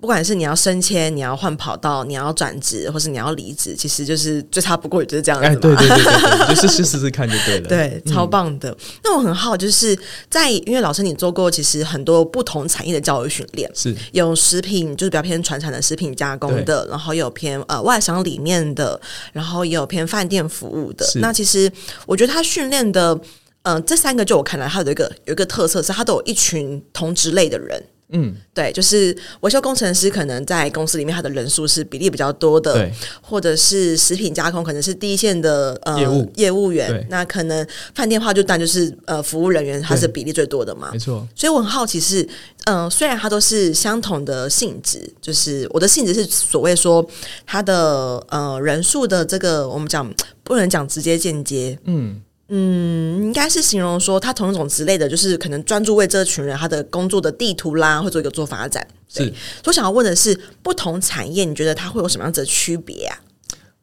[0.04, 5.40] 不管是你要升迁，你要换跑道，你要转职，或是你要离职，其实就是最差不过也就是这样。
[5.40, 7.70] 哎，对对对对对，就是 试试看就对了。
[7.70, 8.70] 对，超棒的。
[8.70, 9.98] 嗯、那我很好，就是
[10.30, 19.00] 在因为老师你做过其实很多不同产业的教育训练，是有食品就是比较偏传产的食品加工的，然后也有偏呃外商里面的，
[19.32, 21.10] 然后也有偏饭店服务的。
[21.22, 21.72] 那其实
[22.06, 23.18] 我觉得他训练的。
[23.66, 27.82] 嗯、呃，这三个就我看来，它有一个有一个特色是，它都有一群同职类的人。
[28.14, 32.74] 嗯，对，就是维修工程师，可能在公司里面，他的人数是比例比较多的。
[32.74, 37.06] 对，或者是食品加工，可能是第一线的呃业务业务员。
[37.10, 40.90] 那可能饭店话，就当然就是呃服务人员，他是比例最多的嘛。
[40.94, 41.28] 没错。
[41.36, 42.22] 所以我很好奇是，
[42.66, 47.04] 嗯、呃，虽然它都是相同的性质，就是我的性质是所谓说
[47.46, 51.78] 它的呃人数的这个，我们讲不能讲直接间接。
[51.86, 52.22] 嗯。
[52.50, 58.86] 嗯，应该是形容说他同一种职类的，就是可能专注为这群人他的工作的地图啦，会做一个做发展。
[59.08, 59.34] 是，所以
[59.66, 63.18] 我想要问的是，不同产业你觉得它会有什么样子的区别啊？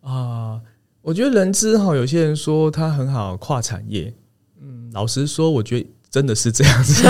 [0.03, 0.61] 啊、呃，
[1.01, 4.13] 我觉得人资哈，有些人说他很好跨产业，
[4.61, 7.03] 嗯，老实说，我觉得真的是这样子。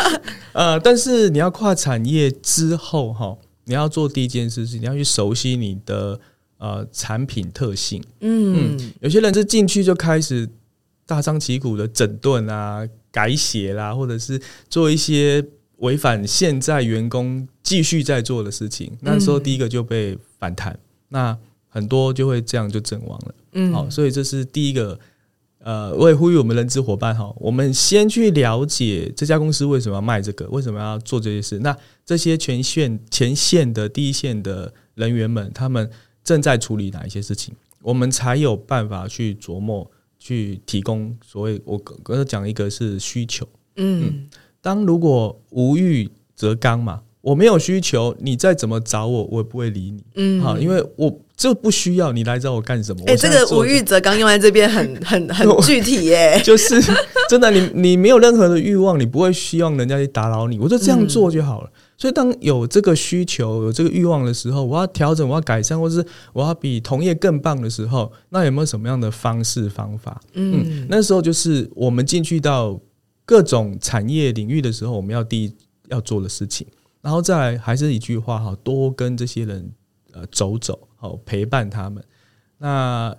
[0.52, 6.20] 呃，但是你要跨产业之后哈，你要做第一件事是你要去熟悉你的
[6.58, 8.04] 呃产品特性。
[8.20, 10.48] 嗯，嗯，有些人是进去就开始。
[11.08, 15.42] 大张旗鼓的整顿啊、改写啦，或者是做一些
[15.78, 21.38] 违反现在员工继续在做的事情，那时候第一个就被反弹，嗯、那
[21.70, 23.34] 很多就会这样就阵亡了。
[23.52, 25.00] 嗯，好，所以这是第一个。
[25.60, 31.58] 呃，我也呼吁我们人资伙伴哈，我们先去了解这家公司为什么要卖这个，为什么要做这些事。
[31.58, 35.90] 那这些前线、前线的第一线的人员们，他们
[36.22, 39.90] 正在处理哪一些事情，我们才有办法去琢磨。
[40.28, 44.28] 去提供所谓我刚刚讲一个是需求，嗯，嗯，
[44.60, 53.02] 当如果无欲则刚嘛，我没有需求，你再怎么找我，我也不会理你，嗯，好，因为我这不需要你来找我干什么？
[53.06, 56.78] 哎、欸，这个无欲则刚用在这边很 很很具体耶， 就是
[57.30, 61.70] 真的，你你没有任何的欲望，你不会希望人家去打扰你，我就这样做就好了。
[61.72, 70.20] 嗯所以，当有这个需求、有这个欲望的时候，我要调整、我要改善，或是我要比同业更棒的时候，那有没有什么样的方式方法？
[70.34, 72.80] 嗯，嗯，那时候就是我们进去到
[73.24, 75.52] 各种产业领域的时候，我们要第一
[75.88, 76.64] 要做的事情，
[77.02, 79.68] 然后再来还是一句话哈，多跟这些人
[80.12, 82.00] 呃走走，好陪伴他们。
[82.58, 83.12] 那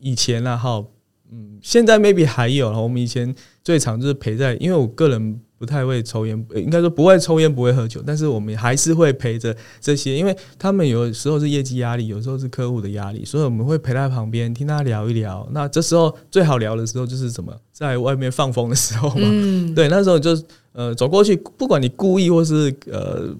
[0.00, 0.84] 以前呢，哈，
[1.30, 5.40] 嗯，现在 maybe 还有，我们以前最常就是陪在，因为我个人。
[5.58, 15.48] 不太会抽烟，应该说不会抽烟，不会喝酒，但是我们还是会陪着这些，因为他们有时候是业绩压力，有时候是客户的压力，所以我们会陪在旁边听他聊一聊。
[15.52, 19.22] 那这时候最好聊的时候就是什么，在外面放风的时候嘛。
[19.22, 20.30] 嗯、对，那时候就
[20.72, 23.34] 呃走过去，不管你故意或是呃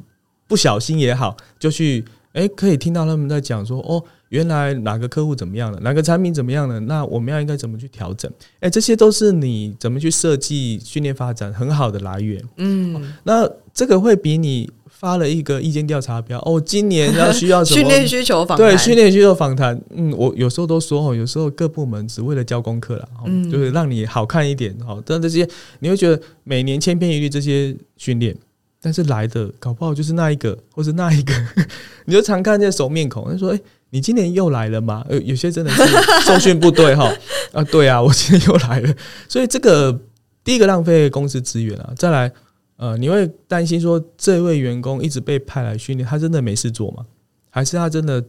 [0.47, 4.03] 不小心也好，就去哎、欸、可以听到他们在讲说哦。
[4.35, 5.79] 原来哪个客户怎么样了？
[5.81, 6.81] 哪个产品怎么样了？
[6.81, 8.29] 那我们要应该怎么去调整？
[8.59, 12.43] 哎，这些都是你怎么去设计训练发展很好的来源。
[12.57, 18.67] 嗯，那这个会比你发了一个意见调查表哦，今年要需要什么 训练需求访谈？
[18.67, 19.81] 对，训练需求访谈。
[19.95, 24.77] 嗯，我有时候都说哦，有时候各部门只为了交功课了，嗯，就是让你好看一点。
[24.85, 28.37] 好，但这些你会觉得每年千篇一律这些训练，
[28.83, 31.33] 但是来的搞不好就是那一个，或是那一个，
[32.07, 33.61] 你就常看这些熟面孔，他说哎。
[33.95, 35.07] 你今年又来了吗？
[35.09, 35.81] 呃，有些真的是
[36.27, 37.09] 受训部队哈
[37.55, 38.93] 啊，对啊，我今年又来了，
[39.29, 39.97] 所以这个
[40.43, 41.93] 第一个浪费公司资源啊。
[41.97, 42.33] 再来，
[42.75, 47.07] 呃，你会担心说，这位员工一直被派来训练，他真的没事做吗？
[47.51, 48.25] 还是他真的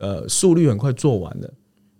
[0.00, 1.48] 呃速率很快做完了？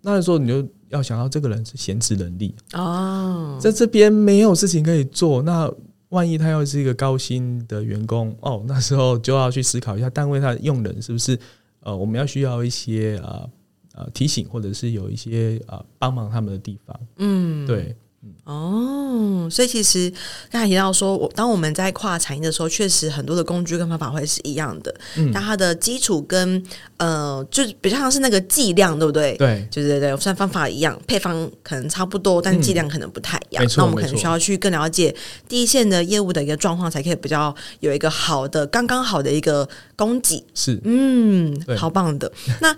[0.01, 5.71] 那时候你就要想到这个人是闲置能力哦，在这边没有事情可以做，那
[6.09, 11.39] 万一他又是一个高薪的员工哦，那时候就要去思考一下，单位他用人是不是？
[11.85, 13.49] 呃，我们要需要一些呃
[13.93, 16.99] 呃提醒，或者是有一些呃帮忙他们的地方。
[17.17, 17.95] 嗯，对。
[18.43, 20.11] 哦，所以其实
[20.51, 24.93] 刚才提到说，我当我们在跨产业的时候，确实很多的工具跟方法会是一样的。
[25.15, 26.63] 嗯，但它的基础跟
[26.97, 29.35] 呃，就比较像是那个剂量，对不对？
[29.37, 33.65] 对，就是对对，虽然方法一样，配方可能差不多，但剂量可能不太一样。
[33.65, 35.15] 嗯，那我们可能需要去更了解
[35.47, 40.43] 第一线的业务的一个状况，才可以比较有一个好的、刚刚好的一个供给。
[40.53, 42.31] 是，嗯，对好棒的。
[42.61, 42.75] 那。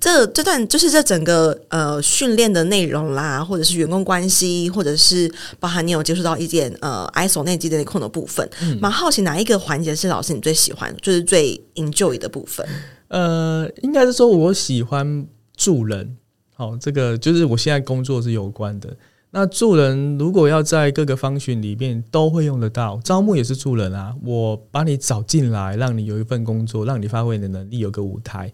[0.00, 8.48] 这这段就是这整个呃训练的内容啦，或者是员工关系，或者是包含你有接触到一点呃 ISO 内基的内控的部分，
[8.80, 12.66] 蛮、嗯、好奇哪一个环节是老师你最喜欢，就是最 enjoy 的部分？
[13.08, 16.16] 呃，应该是说我喜欢助人，
[16.54, 18.96] 好，这个就是我现在工作是有关的。
[19.32, 24.14] 那助人如果要在各个 function 里面都会用得到，招募也是助人啊。
[24.24, 28.50] 我把你找进来，让你有一份工作，让你发挥你的能力，有个舞台。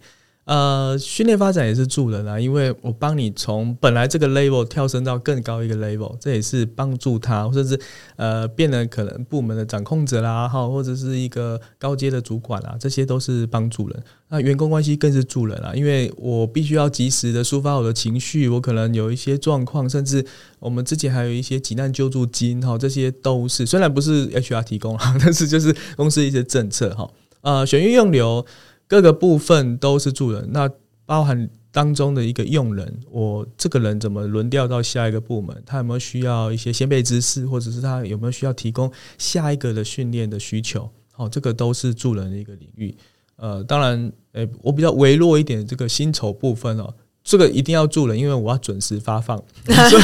[0.51, 7.81] 呃，训练发展也是助人啊，因为我帮你从本来这个 level 跳升到更高一个 level，这也是帮助他，或者是
[8.17, 14.03] 呃变得可能部门的掌控者啦，哈，或者是一个高阶的主管啊，这些都是帮助人。
[14.29, 20.27] 那员工关系更是助人啊，因为我必须要及时的抒发我的情绪，我可能有一些状况，甚至
[20.59, 27.09] 我们之前还有一些急难救助金哈，这些都是虽然不是 HR 提供啊，但是就是公司一些政策哈，
[27.43, 28.45] 呃，选运用流。
[28.91, 30.69] 各个部分都是助人，那
[31.07, 35.63] 包含当中的一个用人，我这个人怎么轮调到下一个部门？
[35.65, 40.91] 他有没有需要一些先备知识，或者是他有没有需要提供下一个的训练的需求？
[41.13, 42.93] 好，这个都是助人的一个领域。
[43.37, 49.41] 呃，当然，诶，我比较微弱一点这个薪酬部分哦，这个一定要助人，因为我要准时发放，
[49.89, 50.03] 所以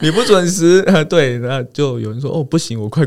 [0.00, 3.06] 你不准时， 对，那就有人说哦，不行，我快。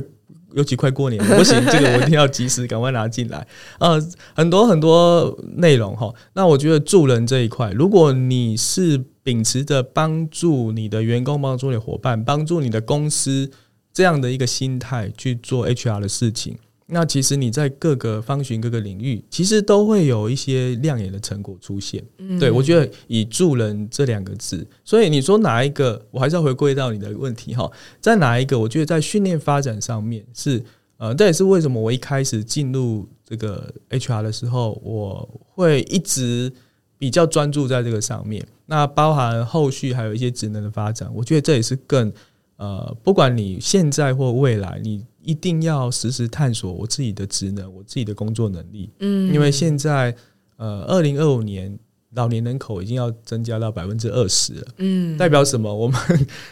[0.54, 3.45] 尤其快过年了，不行，这个我一定要及时赶快拿进来。
[3.80, 4.01] 呃，
[4.36, 6.14] 很多很多内容哈。
[6.34, 13.49] 那我觉得助人这一块，如果你是秉持着帮助你的员工、帮助你的伙伴、帮助你的公司
[13.93, 16.58] 这样的一个心态去做 HR 的事情。
[16.94, 22.02] 那其实你在各个方寻各个领域，其实都会有一些亮眼的成果出现。
[22.20, 27.70] 嗯，对，我觉得以助人这两个字，所以你说哪一个，我还是要回归到你的问题哈，
[28.00, 28.60] 在哪一个？
[28.60, 30.64] 我觉得在训练发展上面是
[30.98, 36.54] 呃，这也是为什么我一开始进入这个 HR 的时候，我会一直
[36.98, 38.46] 比较专注在这个上面。
[38.68, 42.14] 那包含后续还有一些职能的发展，我觉得这也是更
[42.58, 45.04] 呃，不管你现在或未来你。
[45.24, 48.90] 一定要时时探索我自己的职能，我自己的工作能力。
[49.00, 50.16] 嗯，因为现在
[50.58, 51.80] 呃，二零二五年
[52.16, 54.68] 老年人口已经要增加到百分之二十了。
[54.78, 55.74] 嗯，代表什么？
[55.74, 56.00] 我们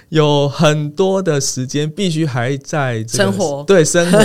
[0.09, 4.17] 有很多的时间必须还在生活，对生活，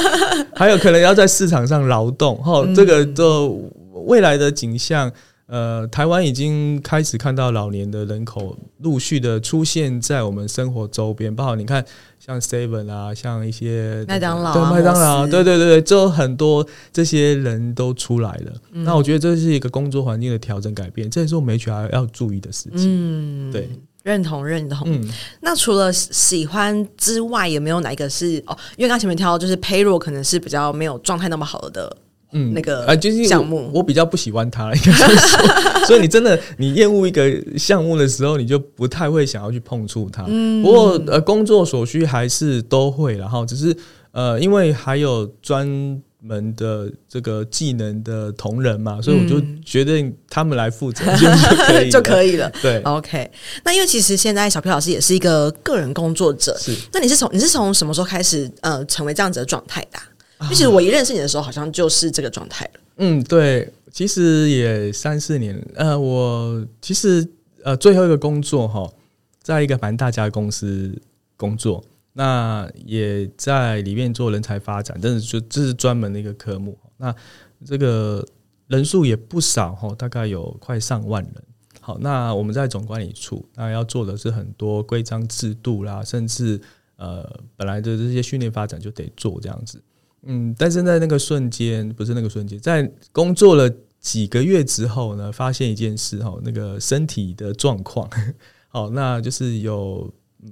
[0.56, 2.36] 还有可能要在市场上劳动。
[2.42, 3.70] 哈，这个就
[4.06, 5.12] 未来的景象。
[5.50, 11.84] 呃，台湾已经开始看到老年的人口陆续的出现在我们生活周边，包括你看
[12.20, 18.52] 像 Seven 啊，像一些麦当劳，对麦当劳，对对对对，就很多这些人都出来了。
[18.70, 23.48] 嗯、那我觉得这是一个工作环境的调整改变，这也是我们 HR 要注意的事情。
[23.48, 23.68] 嗯，对，
[24.04, 24.82] 认同认同。
[24.86, 25.02] 嗯，
[25.40, 28.56] 那除了喜欢之外，有没有哪一个是哦？
[28.76, 31.96] 因为刚前面挑就是 Payroll 可能是比较没有状态那么好的。
[32.32, 35.84] 嗯，那个啊，就是项目，我比较不喜欢它，应该这么说。
[35.86, 40.24] 所以你真的你厌恶一个项目的时候，你就不太会想要去碰触它。
[40.28, 43.76] 嗯，不过呃，工作所需还是都会，然后只是
[44.12, 45.66] 呃，因为还有专
[46.22, 51.26] 门的这个技能的同仁嘛，所以我就决定他们来负责就
[51.64, 52.52] 可以 就可以了。
[52.60, 53.30] 对，OK。
[53.64, 56.76] 那因为其实现在小皮老师也是一个个人工作者，是。
[56.92, 59.98] 那你是从你是从什么时候开始呃成为这样子的状态的？
[60.48, 62.80] 其实我一认识你的时候，好像就是这个状态了。
[62.96, 65.62] 嗯，对，其实也三四年。
[65.74, 67.26] 呃，我其实
[67.62, 68.90] 呃最后一个工作哈，
[69.42, 70.96] 在一个蛮大家公司
[71.36, 76.76] 工作，那也在里面做人才发展，但是就这是专门的一个科目。
[76.96, 77.14] 那
[77.64, 78.26] 这个
[78.68, 81.34] 人数也不少哈，大概有快上万人。
[81.80, 86.60] 好，那我们在总管理处，那要做的是很多规章制度啦，甚至
[86.96, 87.26] 呃
[87.56, 89.80] 本来的这些训练发展就得做这样子。
[90.22, 98.08] 嗯，但是在那个瞬间，不是那个瞬间，在工作了几个月之后呢，发现一件事哈，那个身体的状况，
[98.68, 100.12] 好，那就是有
[100.42, 100.50] 嗯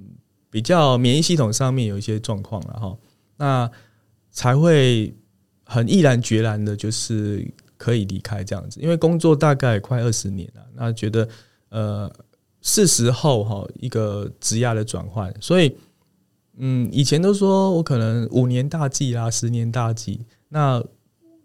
[0.50, 2.96] 比较免疫系统上面有一些状况了哈，
[3.36, 3.70] 那
[4.30, 5.14] 才会
[5.64, 7.46] 很毅然决然的，就是
[7.76, 11.28] 可以离开这样子，因为工作大概快二十年了，那觉得
[11.68, 12.10] 呃
[12.62, 15.76] 是时候哈一个职涯的转换，所以。
[16.58, 20.20] 嗯，以前都说我可能五年大计啦，十年大计。
[20.48, 20.82] 那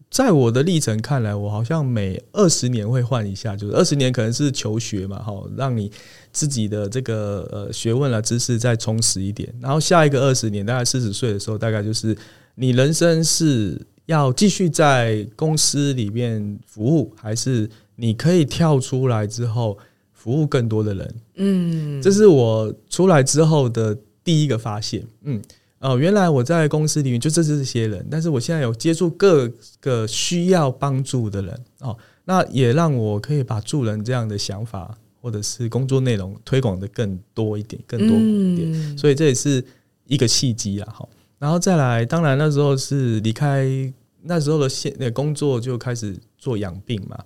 [0.09, 5.91] 在我的历程看来，我好像每二十年会换一下，就是二十年可能是求学嘛，哈，让你
[6.31, 9.51] 自己的这个呃学问啊知识再充实一点。
[9.59, 12.15] 然后下一个二十年，大概四十岁的时候，大概就是
[12.55, 19.77] 你人生是要继续在公司里面服务，还是你可以跳出来之后
[20.11, 21.15] 服务更多的人？
[21.35, 23.95] 嗯，这是我出来之后的。
[24.23, 25.41] 第一个发现，嗯，
[25.79, 39.63] 哦，原来我在公司里面就这这些人，但是我现在有接触各个需要帮助的人，哦，那也让我可以把助人这样的想法或者是工作内容推广的更多一点，更多一点，嗯，所以这也是
[40.05, 41.09] 一个契机啊，好，
[41.39, 47.17] 然后再来，当然那时候是离开那时候的现那工作就开始做养病嘛，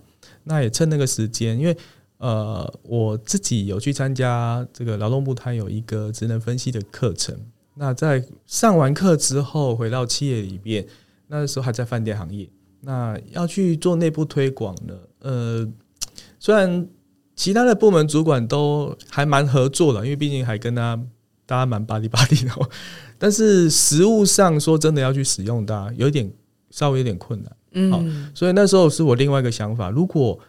[0.43, 1.77] 那也趁那个时间，因为
[2.17, 7.37] 呃，我自己有去参加这个劳动部，它有一个职能分析的课程。
[7.75, 10.85] 那在上完课之后，回到企业里边，
[11.27, 12.49] 那时候还在饭店行业，
[12.81, 14.93] 那要去做内部推广呢。
[15.19, 15.67] 呃，
[16.39, 16.87] 虽然
[17.35, 20.95] 其他的部门主管都还蛮合作的，因为毕竟还跟他
[21.45, 22.51] 大家蛮巴里巴里的，
[23.19, 26.31] 但是实物上说真的要去使用它，有一点
[26.71, 27.55] 稍微有点困难。
[27.73, 28.03] 嗯，好，
[28.33, 30.39] 所以那时候是我另外一个想法，如果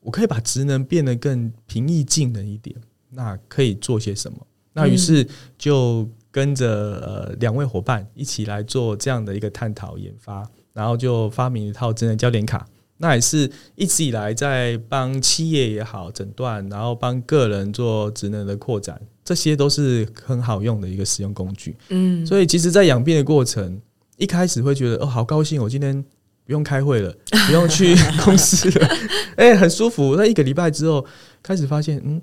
[0.00, 2.74] 我可以把职能变得更平易近人一点，
[3.10, 4.38] 那可以做些什么？
[4.72, 5.26] 那于是
[5.58, 12.66] 就跟着呃两位伙伴一起来做这样的一个探讨研发，然后就发明一套职能焦点卡。
[12.96, 21.76] 那也是一直以来在帮企业也好诊断，然后帮个人做职能的扩展，这些都是很好用的一个使用工具。
[21.90, 23.80] 嗯，所以其实，在养病的过程，
[24.16, 26.04] 一开始会觉得哦，好高兴，我今天。
[26.48, 27.14] 不用开会了，
[27.46, 27.94] 不用去
[28.24, 28.88] 公司了，
[29.36, 30.16] 哎、欸，很舒服。
[30.16, 31.04] 那一个礼拜之后，
[31.42, 32.18] 开始发现，嗯，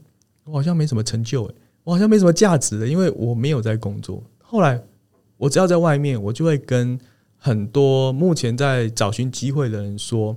[0.45, 1.53] 我好像没什么成就，哎，
[1.83, 4.23] 我好像没什么价值的，因为我没有在工作。
[4.41, 4.81] 后来，
[5.37, 6.99] 我只要在外面，我就会跟
[7.37, 10.35] 很多目前在找寻机会的人说，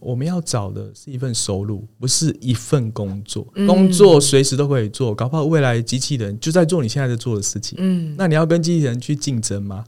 [0.00, 3.46] 我们要找的是一份收入，不是一份工作。
[3.68, 7.78] 工作随时都可以做，搞不好未来机器人就在做你现在在做的事情。
[7.80, 9.84] 嗯，那你要跟机器人去竞争吗？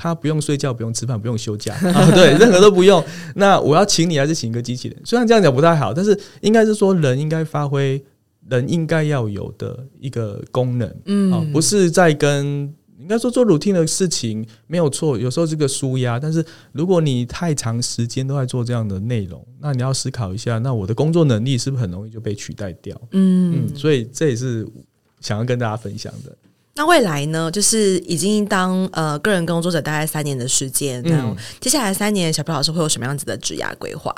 [0.00, 3.04] 他不用睡觉，不用吃饭，不用休假 啊，对，任何都不用。
[3.34, 4.96] 那我要请你，还是请一个机器人？
[5.04, 8.00] 虽然这样讲不太好，但是应该是说，人应该发挥
[8.48, 16.18] 人应该要有的一个功能，嗯，啊，不是在跟应该说做 routine 的事情没有错，有时候这个舒压。
[16.18, 22.96] 但是如果你太长时间都在做这样的内容，那你要思考一下，那我的工作能力是不是很容易就被取代掉？
[23.10, 24.64] 嗯嗯，所以这也是
[25.20, 26.36] 想要跟大家分享的。
[26.78, 27.50] 那未来呢？
[27.50, 34.14] 就是已经当呃个人工作者大概三年的时间，那、嗯、接下来三年，小朴老师会有什么样子的职涯规划？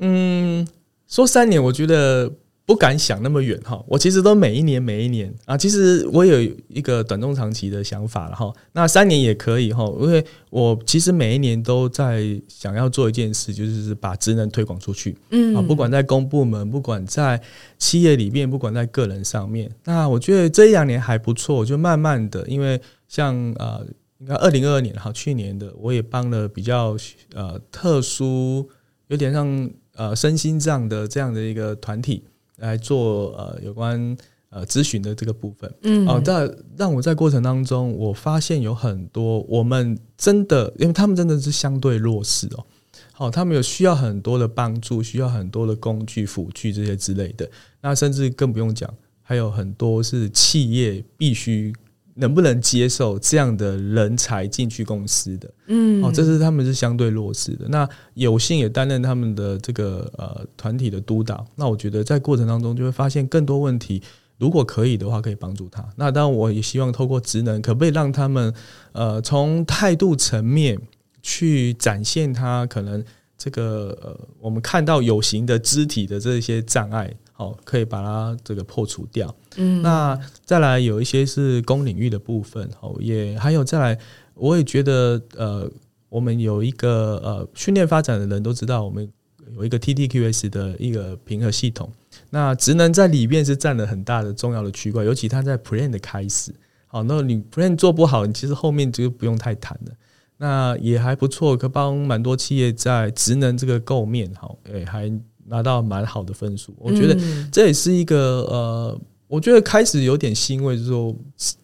[0.00, 0.66] 嗯，
[1.06, 2.32] 说三年，我觉得。
[2.68, 6.38] 不敢想那么远哈，我其实都每一年每一年啊，其实我有
[6.68, 8.52] 一个短中长期的想法了哈。
[8.72, 15.16] 那三年也可以哈，因为我其实每一年都在想要做一件事，就是把职能推广出去。
[15.30, 17.40] 嗯啊，不管在公部门，不管在
[17.78, 19.70] 企业里面，不管在个人上面。
[19.84, 23.82] 那我觉得这一两年还不错，就慢慢的，因为像呃，
[24.18, 26.94] 应该二零二二年哈，去年的我也帮了比较
[27.32, 28.68] 呃特殊，
[29.06, 32.24] 有点像呃身心障的这样的一个团体。
[32.58, 34.16] 来做呃有关
[34.50, 42.66] 呃咨询的这个部分，嗯，哦，但让我在过程当中，我发现有很多我们真的，因为他们真的是相对弱势哦，
[43.12, 47.50] 好，他们有需要很多的帮助，需要很多的工具辅具这些之类的，
[47.80, 48.92] 那甚至更不用讲，
[49.22, 51.74] 还有很多是企业必须。
[52.18, 55.50] 能不能接受这样的人才进去公司的？
[55.66, 57.66] 嗯，哦，这是他们是相对弱势的。
[57.68, 61.46] 那有幸也担任他们的这个呃团体的督导。
[61.54, 64.02] 那我觉得在过程当中就会发现更多问题。
[64.38, 65.84] 如果可以的话，可以帮助他。
[65.96, 68.54] 那当然，我也希望透过职能，可不可以让他们
[68.92, 70.78] 呃从态度层面
[71.22, 73.04] 去展现他可能
[73.36, 77.12] 这个呃我们看到有形的肢体的这些障碍。
[77.38, 79.32] 好，可以把它这个破除掉。
[79.58, 83.96] 嗯，那再来有一些是公领域的部分，好，也还有再来，
[84.34, 85.70] 我也觉得呃，
[86.08, 89.08] 我们有一个呃训练发展的人都知道，我们
[89.54, 91.88] 有一个 TTQS 的一个平衡系统。
[92.30, 96.52] 那职能在里面是占了很大的重要的区块，尤其它在 Plan 的开始。
[96.88, 99.92] 好，那你 Plan 做不好，你其实后面就不用太谈了。
[100.38, 105.08] 那也还不错，可帮蛮多企业在职能这个构面，好，诶，还。
[105.48, 107.18] 拿到蛮好的分数，我觉得
[107.50, 111.14] 这也是一个呃，我觉得开始有点欣慰，就是说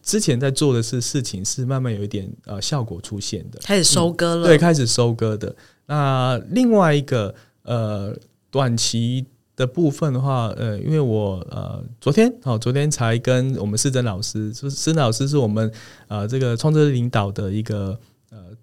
[0.03, 5.55] 之前在做的是事情是慢慢有一点呃效果出现的，开始收割了，对，开始收割的。
[5.87, 8.17] 那另外一个呃
[8.51, 9.25] 短期
[9.57, 15.71] 的部分的话，呃，因为我呃昨天哦，昨天才跟我们世珍老师，就是世珍老师是我们
[16.09, 17.99] 呃这个创作领导的一个。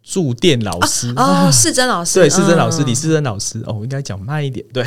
[0.03, 4.65] 驻店老师哦，世珍老师对，世珍老师李世珍老师哦，我应该讲慢一点。
[4.73, 4.83] 对，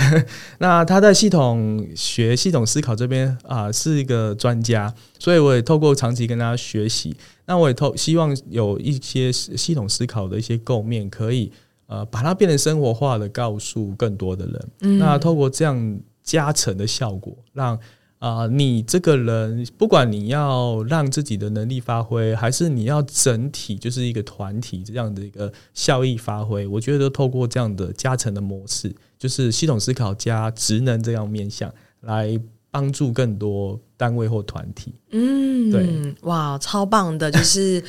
[0.58, 11.52] 那他在系统学、系统思考这边啊是一个专家，所以我也透过长期跟他学习，那我也透希望有一些系统思考的一些构面，可以
[11.86, 14.68] 呃把它变成生活化的，告诉更多的人。
[14.80, 17.78] 嗯，那透过这样加成的效果，让。
[18.18, 32.40] 啊、呃，你这个人，不管你要让自己的能力发挥，还是你要整体就是一个团体这样的一个效益发挥，我觉得都透过这样的加成的模式，就是系统思考加职能这样面向，来
[32.70, 34.94] 帮助更多单位或团体。
[35.10, 37.84] 嗯，对，哇，超棒的，就是。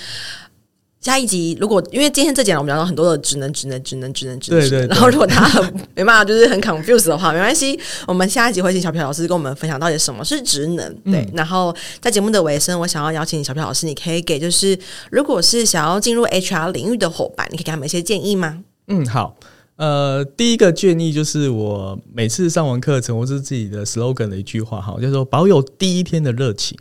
[1.05, 10.91] 下一集如果因为今天这讲我们聊到很多的职能、职能、职能、职能、职能，对对对，然后如果他很没办法，就是很 confused 的话，没关系，我们下一集会请小朴老师跟我们分享到底什么是职能。
[11.03, 14.75] 对，嗯、然后在节目的尾声，我想要邀请小朴老师，你可以给就是
[15.11, 18.63] 如果是想要进入 HR 领域的伙伴，你可以给他们一些建议吗？
[18.87, 19.37] 嗯，好，
[19.75, 26.75] 呃，第一个建议就是我每次上完课程，或是自己的 slogan 的一句话，哈，就是说保有第一天的热情。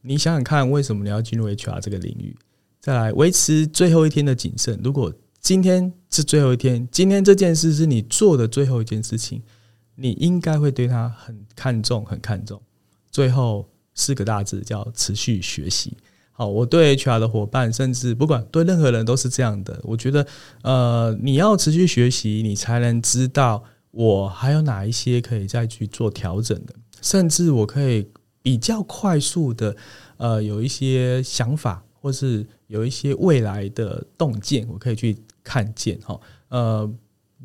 [0.00, 2.34] 你想想看，为什么你要进入 HR 这个领域？
[2.82, 4.78] 再来维持最后一天的谨慎。
[4.82, 9.40] 如果今天是最后一天，今天这件事是你做的最后一件事情，
[9.94, 12.60] 你应该会对它很看重，很看重。
[13.12, 15.96] 最后四个大字叫持续学习。
[16.32, 19.78] 好，我对 HR 的伙伴，甚至不管对任何人都是这样的。
[19.84, 20.26] 我觉得，
[20.62, 23.62] 呃，你要持续学习，你才能知道
[23.92, 28.08] 我还有哪一些可以再去做调整的，甚至我可以
[28.42, 29.76] 比较快速的，
[30.16, 32.44] 呃，有一些想法，或是。
[32.68, 36.18] 有一些未来的洞见，我可以去看见哈。
[36.48, 36.90] 呃，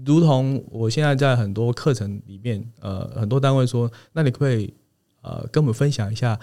[0.06, 4.74] 如同我现在在很多课程里面，呃，很多单位说，那你可可以
[5.22, 6.40] 呃跟我们分享一下，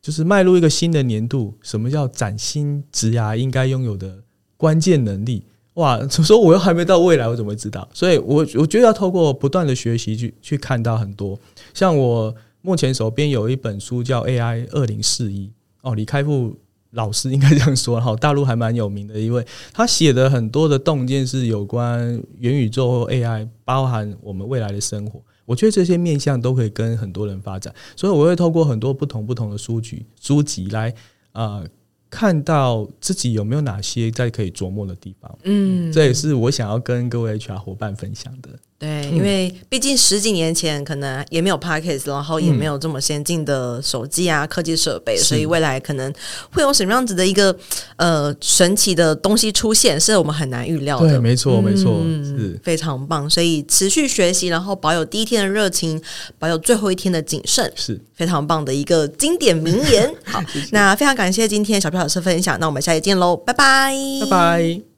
[0.00, 4.22] 就是迈入一个新的年度，什么叫崭新职涯应该拥有的
[4.56, 5.42] 关键能力？
[5.74, 7.88] 哇， 说我又还没到未来，我怎么会知道？
[7.92, 11.36] 所以我我觉得要透过不断的学习去去看到很多。
[11.74, 15.50] 像我目前手边有一本书叫 AI 二零四一
[15.82, 16.56] 哦，李开复。
[16.92, 25.22] 老师应该这样说，哈，大陆还蛮有名的一位，他写的很多的洞见是有关元宇宙或 AI，包含我们未来的生活。
[25.44, 30.94] 我觉得这些面向都可以跟很多人发展，所以我会透过很多不同不同的书籍书籍来
[31.32, 31.58] 啊。
[31.60, 31.66] 呃
[32.10, 38.48] 看到自己有没有哪些在可以琢磨的地方，嗯，这也是我想要跟各位 HR 伙伴分享的。
[38.78, 46.12] 对，因为毕竟十几年前可能也没有 Podcast，然后也没有这么先进的手机啊、科技设备，所以未来可能
[46.52, 47.56] 会有什么样子的一个
[47.96, 51.08] 呃神奇的东西出现，是我们很难预料的。
[51.08, 53.28] 对，没错，没错，嗯，是非常棒。
[53.28, 56.00] 所以持续学习，然后保有第一天的热情，
[56.38, 60.14] 保有最后一天的谨慎，是非常棒的一个经典名言。
[60.24, 64.97] 好，那非常感谢今天小票老师分享，那我们下期见喽，拜拜，拜拜。